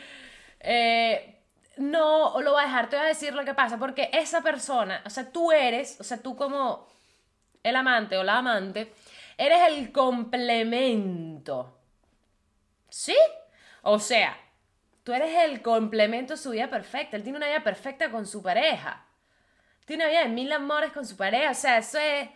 eh, 0.60 1.40
no 1.78 2.40
lo 2.40 2.52
voy 2.52 2.64
a 2.64 2.66
dejar, 2.66 2.90
te 2.90 2.98
voy 2.98 3.06
a 3.06 3.10
decir 3.10 3.34
lo 3.34 3.46
que 3.46 3.54
pasa, 3.56 3.80
porque 3.80 4.10
esa 4.14 4.42
persona, 4.42 5.02
o 5.06 5.10
sea, 5.10 5.32
tú 5.32 5.52
eres, 5.52 6.00
o 6.00 6.04
sea, 6.04 6.22
tú 6.22 6.36
como 6.36 6.88
el 7.64 7.76
amante 7.76 8.18
o 8.18 8.24
la 8.24 8.38
amante, 8.38 8.94
Eres 9.38 9.62
el 9.68 9.92
complemento. 9.92 11.80
¿Sí? 12.90 13.18
O 13.82 14.00
sea, 14.00 14.38
tú 15.04 15.14
eres 15.14 15.36
el 15.44 15.62
complemento 15.62 16.34
de 16.34 16.38
su 16.38 16.52
vida 16.52 16.70
perfecta. 16.70 17.18
Él 17.18 17.24
tiene 17.24 17.38
una 17.38 17.48
vida 17.48 17.64
perfecta 17.64 18.12
con 18.12 18.26
su 18.26 18.42
pareja. 18.42 19.06
Tiene 19.86 20.04
una 20.04 20.12
vida 20.12 20.24
de 20.24 20.30
mil 20.30 20.52
amores 20.52 20.92
con 20.92 21.06
su 21.06 21.18
pareja. 21.18 21.52
O 21.52 21.56
sea, 21.56 21.78
eso 21.78 21.98
es... 21.98 22.30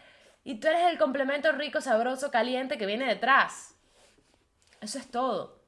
Y 0.43 0.55
tú 0.59 0.67
eres 0.67 0.87
el 0.87 0.97
complemento 0.97 1.51
rico, 1.51 1.81
sabroso, 1.81 2.31
caliente 2.31 2.77
que 2.77 2.85
viene 2.85 3.05
detrás. 3.05 3.75
Eso 4.81 4.97
es 4.97 5.11
todo. 5.11 5.61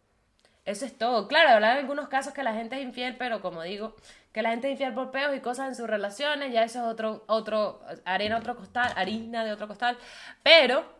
Eso 0.66 0.86
es 0.86 0.98
todo. 0.98 1.28
Claro, 1.28 1.50
hablar 1.50 1.74
en 1.74 1.80
algunos 1.80 2.10
casos 2.10 2.34
que 2.34 2.44
la 2.44 2.54
gente 2.54 2.78
es 2.78 2.84
infiel, 2.84 3.18
pero 3.18 3.42
como 3.42 3.64
digo, 3.64 3.96
que 4.32 4.42
la 4.42 4.52
gente 4.52 4.68
es 4.68 4.74
infiel 4.74 4.94
por 4.94 5.12
peos 5.12 5.36
y 5.36 5.40
cosas 5.40 5.68
en 5.70 5.76
sus 5.76 5.88
relaciones, 5.88 6.54
ya 6.54 6.64
eso 6.64 6.80
es 6.80 6.86
otro, 6.86 7.24
otro, 7.28 7.82
arena 8.06 8.38
otro 8.38 8.56
costal, 8.56 8.94
harina 8.96 9.44
de 9.44 9.52
otro 9.52 9.68
costal. 9.68 9.98
Pero 10.44 10.99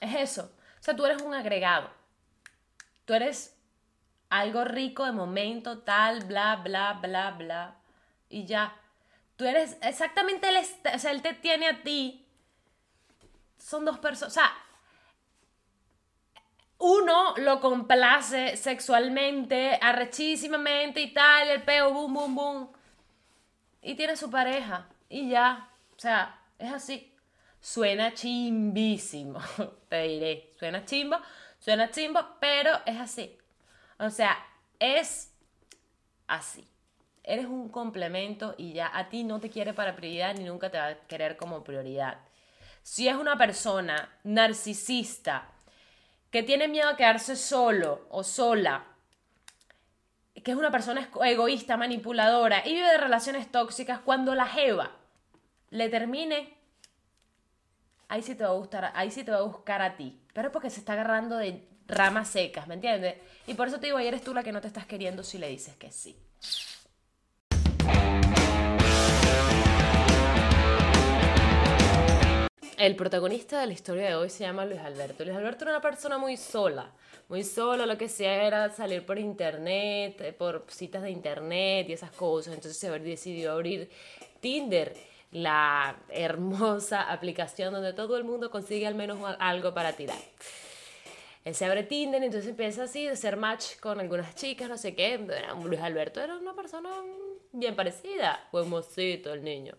es 0.00 0.14
eso. 0.14 0.52
O 0.80 0.82
sea, 0.82 0.94
tú 0.94 1.04
eres 1.04 1.22
un 1.22 1.34
agregado. 1.34 1.90
Tú 3.04 3.14
eres 3.14 3.56
algo 4.28 4.64
rico 4.64 5.04
de 5.04 5.12
momento, 5.12 5.78
tal, 5.78 6.24
bla, 6.24 6.56
bla, 6.56 6.94
bla, 6.94 7.30
bla. 7.32 7.76
Y 8.28 8.44
ya. 8.44 8.76
Tú 9.36 9.44
eres 9.44 9.76
exactamente 9.82 10.48
el... 10.48 10.56
O 10.94 10.98
sea, 10.98 11.10
él 11.10 11.22
te 11.22 11.34
tiene 11.34 11.68
a 11.68 11.82
ti. 11.82 12.26
Son 13.58 13.84
dos 13.84 13.98
personas. 13.98 14.32
O 14.32 14.34
sea, 14.34 14.52
uno 16.78 17.34
lo 17.38 17.60
complace 17.60 18.56
sexualmente, 18.56 19.78
arrechísimamente 19.80 21.00
y 21.00 21.12
tal, 21.12 21.48
el 21.48 21.62
peo, 21.62 21.92
boom, 21.92 22.14
boom, 22.14 22.34
boom. 22.34 22.72
Y 23.82 23.94
tiene 23.94 24.16
su 24.16 24.30
pareja. 24.30 24.88
Y 25.08 25.28
ya. 25.30 25.70
O 25.96 25.98
sea, 25.98 26.40
es 26.58 26.72
así. 26.72 27.15
Suena 27.66 28.14
chimbísimo, 28.14 29.40
te 29.88 30.02
diré. 30.02 30.52
Suena 30.56 30.84
chimbo, 30.84 31.16
suena 31.58 31.90
chimbo, 31.90 32.20
pero 32.38 32.70
es 32.86 32.96
así. 32.96 33.36
O 33.98 34.08
sea, 34.08 34.38
es 34.78 35.34
así. 36.28 36.64
Eres 37.24 37.46
un 37.46 37.68
complemento 37.68 38.54
y 38.56 38.72
ya 38.72 38.96
a 38.96 39.08
ti 39.08 39.24
no 39.24 39.40
te 39.40 39.50
quiere 39.50 39.74
para 39.74 39.96
prioridad 39.96 40.36
ni 40.36 40.44
nunca 40.44 40.70
te 40.70 40.78
va 40.78 40.86
a 40.86 40.94
querer 41.08 41.36
como 41.36 41.64
prioridad. 41.64 42.18
Si 42.84 43.08
es 43.08 43.16
una 43.16 43.36
persona 43.36 44.16
narcisista 44.22 45.48
que 46.30 46.44
tiene 46.44 46.68
miedo 46.68 46.88
a 46.88 46.96
quedarse 46.96 47.34
solo 47.34 48.06
o 48.10 48.22
sola, 48.22 48.84
que 50.44 50.52
es 50.52 50.56
una 50.56 50.70
persona 50.70 51.10
egoísta, 51.24 51.76
manipuladora 51.76 52.64
y 52.64 52.74
vive 52.74 52.92
de 52.92 52.98
relaciones 52.98 53.50
tóxicas, 53.50 53.98
cuando 53.98 54.36
la 54.36 54.46
jeva 54.46 54.92
le 55.70 55.88
termine 55.88 56.55
ahí 58.08 58.22
sí 58.22 58.34
te 58.34 58.44
va 58.44 58.50
a 58.50 58.54
gustar, 58.54 58.92
ahí 58.94 59.10
sí 59.10 59.24
te 59.24 59.30
va 59.30 59.38
a 59.38 59.42
buscar 59.42 59.82
a 59.82 59.96
ti. 59.96 60.20
Pero 60.32 60.48
es 60.48 60.52
porque 60.52 60.70
se 60.70 60.80
está 60.80 60.92
agarrando 60.92 61.36
de 61.36 61.66
ramas 61.86 62.28
secas, 62.28 62.66
¿me 62.66 62.74
entiendes? 62.74 63.16
Y 63.46 63.54
por 63.54 63.68
eso 63.68 63.78
te 63.78 63.86
digo, 63.86 63.98
eres 63.98 64.22
tú 64.22 64.34
la 64.34 64.42
que 64.42 64.52
no 64.52 64.60
te 64.60 64.68
estás 64.68 64.86
queriendo 64.86 65.22
si 65.22 65.38
le 65.38 65.48
dices 65.48 65.76
que 65.76 65.90
sí. 65.90 66.16
El 72.78 72.94
protagonista 72.94 73.58
de 73.60 73.66
la 73.68 73.72
historia 73.72 74.08
de 74.08 74.14
hoy 74.16 74.28
se 74.28 74.44
llama 74.44 74.66
Luis 74.66 74.80
Alberto. 74.80 75.24
Luis 75.24 75.36
Alberto 75.36 75.64
era 75.64 75.72
una 75.72 75.80
persona 75.80 76.18
muy 76.18 76.36
sola, 76.36 76.92
muy 77.28 77.42
sola, 77.42 77.86
lo 77.86 77.96
que 77.96 78.04
hacía 78.04 78.42
era 78.42 78.68
salir 78.68 79.06
por 79.06 79.18
internet, 79.18 80.36
por 80.36 80.66
citas 80.68 81.02
de 81.02 81.10
internet 81.10 81.88
y 81.88 81.94
esas 81.94 82.10
cosas. 82.10 82.52
Entonces 82.52 82.78
se 82.78 82.90
decidió 82.98 83.52
abrir 83.52 83.90
Tinder 84.40 84.94
la 85.32 85.96
hermosa 86.08 87.02
aplicación 87.12 87.72
donde 87.72 87.92
todo 87.92 88.16
el 88.16 88.24
mundo 88.24 88.50
consigue 88.50 88.86
al 88.86 88.94
menos 88.94 89.18
algo 89.38 89.74
para 89.74 89.92
tirar. 89.92 90.18
Él 91.44 91.54
se 91.54 91.64
abre 91.64 91.84
Tinder, 91.84 92.22
entonces 92.24 92.50
empieza 92.50 92.84
así, 92.84 93.06
de 93.06 93.14
ser 93.14 93.36
match 93.36 93.78
con 93.78 94.00
algunas 94.00 94.34
chicas, 94.34 94.68
no 94.68 94.76
sé 94.76 94.96
qué. 94.96 95.16
Luis 95.62 95.80
Alberto 95.80 96.20
era 96.20 96.36
una 96.36 96.54
persona 96.54 96.90
bien 97.52 97.76
parecida, 97.76 98.48
buen 98.50 98.68
mocito 98.68 99.32
el 99.32 99.44
niño. 99.44 99.76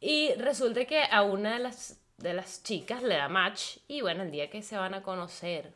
Y 0.00 0.32
resulta 0.34 0.86
que 0.86 1.02
a 1.02 1.22
una 1.22 1.52
de 1.54 1.58
las, 1.58 2.00
de 2.16 2.32
las 2.32 2.62
chicas 2.62 3.02
le 3.02 3.16
da 3.16 3.28
match 3.28 3.78
y 3.86 4.00
bueno, 4.00 4.22
el 4.22 4.30
día 4.30 4.48
que 4.48 4.62
se 4.62 4.78
van 4.78 4.94
a 4.94 5.02
conocer, 5.02 5.74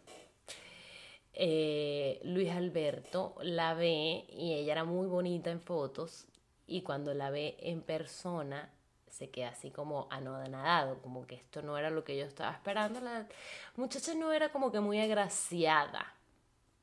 eh, 1.34 2.20
Luis 2.24 2.50
Alberto 2.50 3.34
la 3.42 3.74
ve 3.74 4.24
y 4.28 4.54
ella 4.54 4.72
era 4.72 4.84
muy 4.84 5.06
bonita 5.06 5.50
en 5.50 5.60
fotos 5.60 6.26
y 6.66 6.82
cuando 6.82 7.12
la 7.14 7.30
ve 7.30 7.56
en 7.60 7.82
persona 7.82 8.72
se 9.12 9.28
queda 9.30 9.50
así 9.50 9.70
como 9.70 10.08
anodado, 10.10 11.00
como 11.02 11.26
que 11.26 11.34
esto 11.34 11.60
no 11.60 11.76
era 11.76 11.90
lo 11.90 12.02
que 12.02 12.16
yo 12.16 12.24
estaba 12.24 12.50
esperando. 12.50 12.98
La 13.00 13.28
muchacha 13.76 14.14
no 14.14 14.32
era 14.32 14.48
como 14.50 14.72
que 14.72 14.80
muy 14.80 15.00
agraciada 15.00 16.14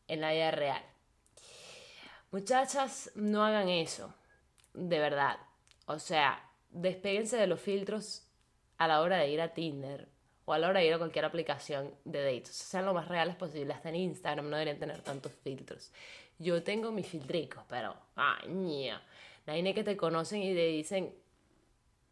en 0.08 0.22
la 0.22 0.32
vida 0.32 0.52
real. 0.52 0.84
Muchachas, 2.32 3.12
no 3.16 3.44
hagan 3.44 3.68
eso, 3.68 4.14
de 4.76 5.00
verdad. 5.00 5.38
O 5.88 5.98
sea, 5.98 6.48
despéguense 6.70 7.36
de 7.36 7.48
los 7.48 7.60
filtros 7.60 8.28
a 8.78 8.88
la 8.88 9.02
hora 9.02 9.18
de 9.18 9.30
ir 9.30 9.42
a 9.42 9.56
Tinder 9.56 10.08
o 10.46 10.54
a 10.54 10.60
la 10.60 10.70
hora 10.70 10.82
de 10.82 10.86
ir 10.86 10.94
a 10.94 11.00
cualquier 11.00 11.26
aplicación 11.26 11.92
de 12.06 12.24
dates. 12.24 12.56
sean 12.56 12.86
lo 12.86 12.94
más 12.94 13.08
reales 13.08 13.36
posible. 13.38 13.74
Hasta 13.74 13.90
en 13.90 13.96
Instagram 13.96 14.52
no 14.52 14.56
deberían 14.56 14.78
tener 14.78 15.02
tantos 15.02 15.32
filtros. 15.32 15.92
Yo 16.38 16.62
tengo 16.62 16.92
mis 16.92 17.08
filtricos, 17.08 17.64
pero, 17.68 17.96
ay, 18.16 18.50
mía. 18.50 19.02
Nadie 19.48 19.74
que 19.74 19.84
te 19.84 19.98
conocen 19.98 20.44
y 20.44 20.54
te 20.54 20.68
dicen, 20.68 21.16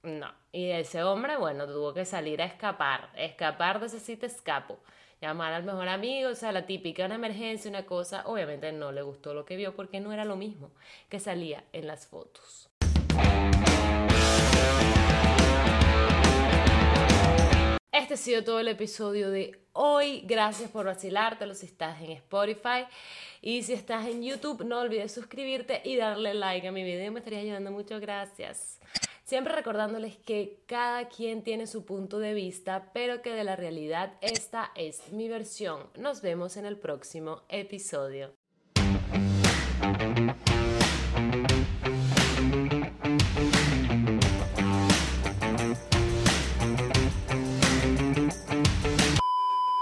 no. 0.03 0.31
Y 0.51 0.69
ese 0.69 1.03
hombre, 1.03 1.38
bueno, 1.38 1.67
tuvo 1.67 1.93
que 1.93 2.05
salir 2.05 2.41
a 2.41 2.45
escapar. 2.45 3.10
Escapar 3.15 3.79
de 3.79 3.88
ese 3.88 4.17
te 4.17 4.25
escapo. 4.25 4.79
Llamar 5.21 5.53
al 5.53 5.63
mejor 5.63 5.88
amigo, 5.88 6.29
o 6.29 6.36
sea, 6.36 6.51
la 6.51 6.65
típica, 6.67 7.05
una 7.05 7.15
emergencia, 7.15 7.69
una 7.69 7.86
cosa. 7.86 8.23
Obviamente 8.27 8.71
no 8.71 8.91
le 8.91 9.01
gustó 9.01 9.33
lo 9.33 9.45
que 9.45 9.55
vio 9.55 9.75
porque 9.75 9.99
no 9.99 10.13
era 10.13 10.25
lo 10.25 10.36
mismo 10.36 10.71
que 11.10 11.19
salía 11.19 11.63
en 11.73 11.88
las 11.88 12.07
fotos. 12.07 12.69
Este 17.91 18.13
ha 18.13 18.17
sido 18.17 18.43
todo 18.43 18.60
el 18.60 18.67
episodio 18.67 19.31
de 19.31 19.60
hoy. 19.73 20.21
Gracias 20.25 20.69
por 20.69 20.86
vacilártelo 20.86 21.55
si 21.55 21.65
estás 21.65 21.99
en 22.01 22.12
Spotify. 22.12 22.86
Y 23.41 23.63
si 23.63 23.73
estás 23.73 24.05
en 24.07 24.21
YouTube, 24.21 24.63
no 24.63 24.79
olvides 24.79 25.12
suscribirte 25.12 25.81
y 25.83 25.95
darle 25.95 26.36
like 26.36 26.67
a 26.67 26.71
mi 26.71 26.83
video. 26.83 27.12
Me 27.12 27.19
estaría 27.19 27.39
ayudando 27.39 27.71
mucho. 27.71 27.99
Gracias. 27.99 28.79
Siempre 29.28 29.54
recordándoles 29.54 30.16
que 30.16 30.63
cada 30.68 31.10
quien 31.10 31.44
tiene 31.44 31.68
su 31.68 31.84
punto 31.84 32.18
de 32.18 32.34
vista, 32.34 32.92
pero 32.94 33.22
que 33.22 33.32
de 33.32 33.44
la 33.44 33.58
realidad 33.58 34.13
esta 34.22 34.72
es 34.74 35.12
mi 35.12 35.28
versión. 35.28 35.90
Nos 35.98 36.22
vemos 36.22 36.56
en 36.56 36.66
el 36.66 36.78
próximo 36.78 37.42
episodio. 37.50 38.32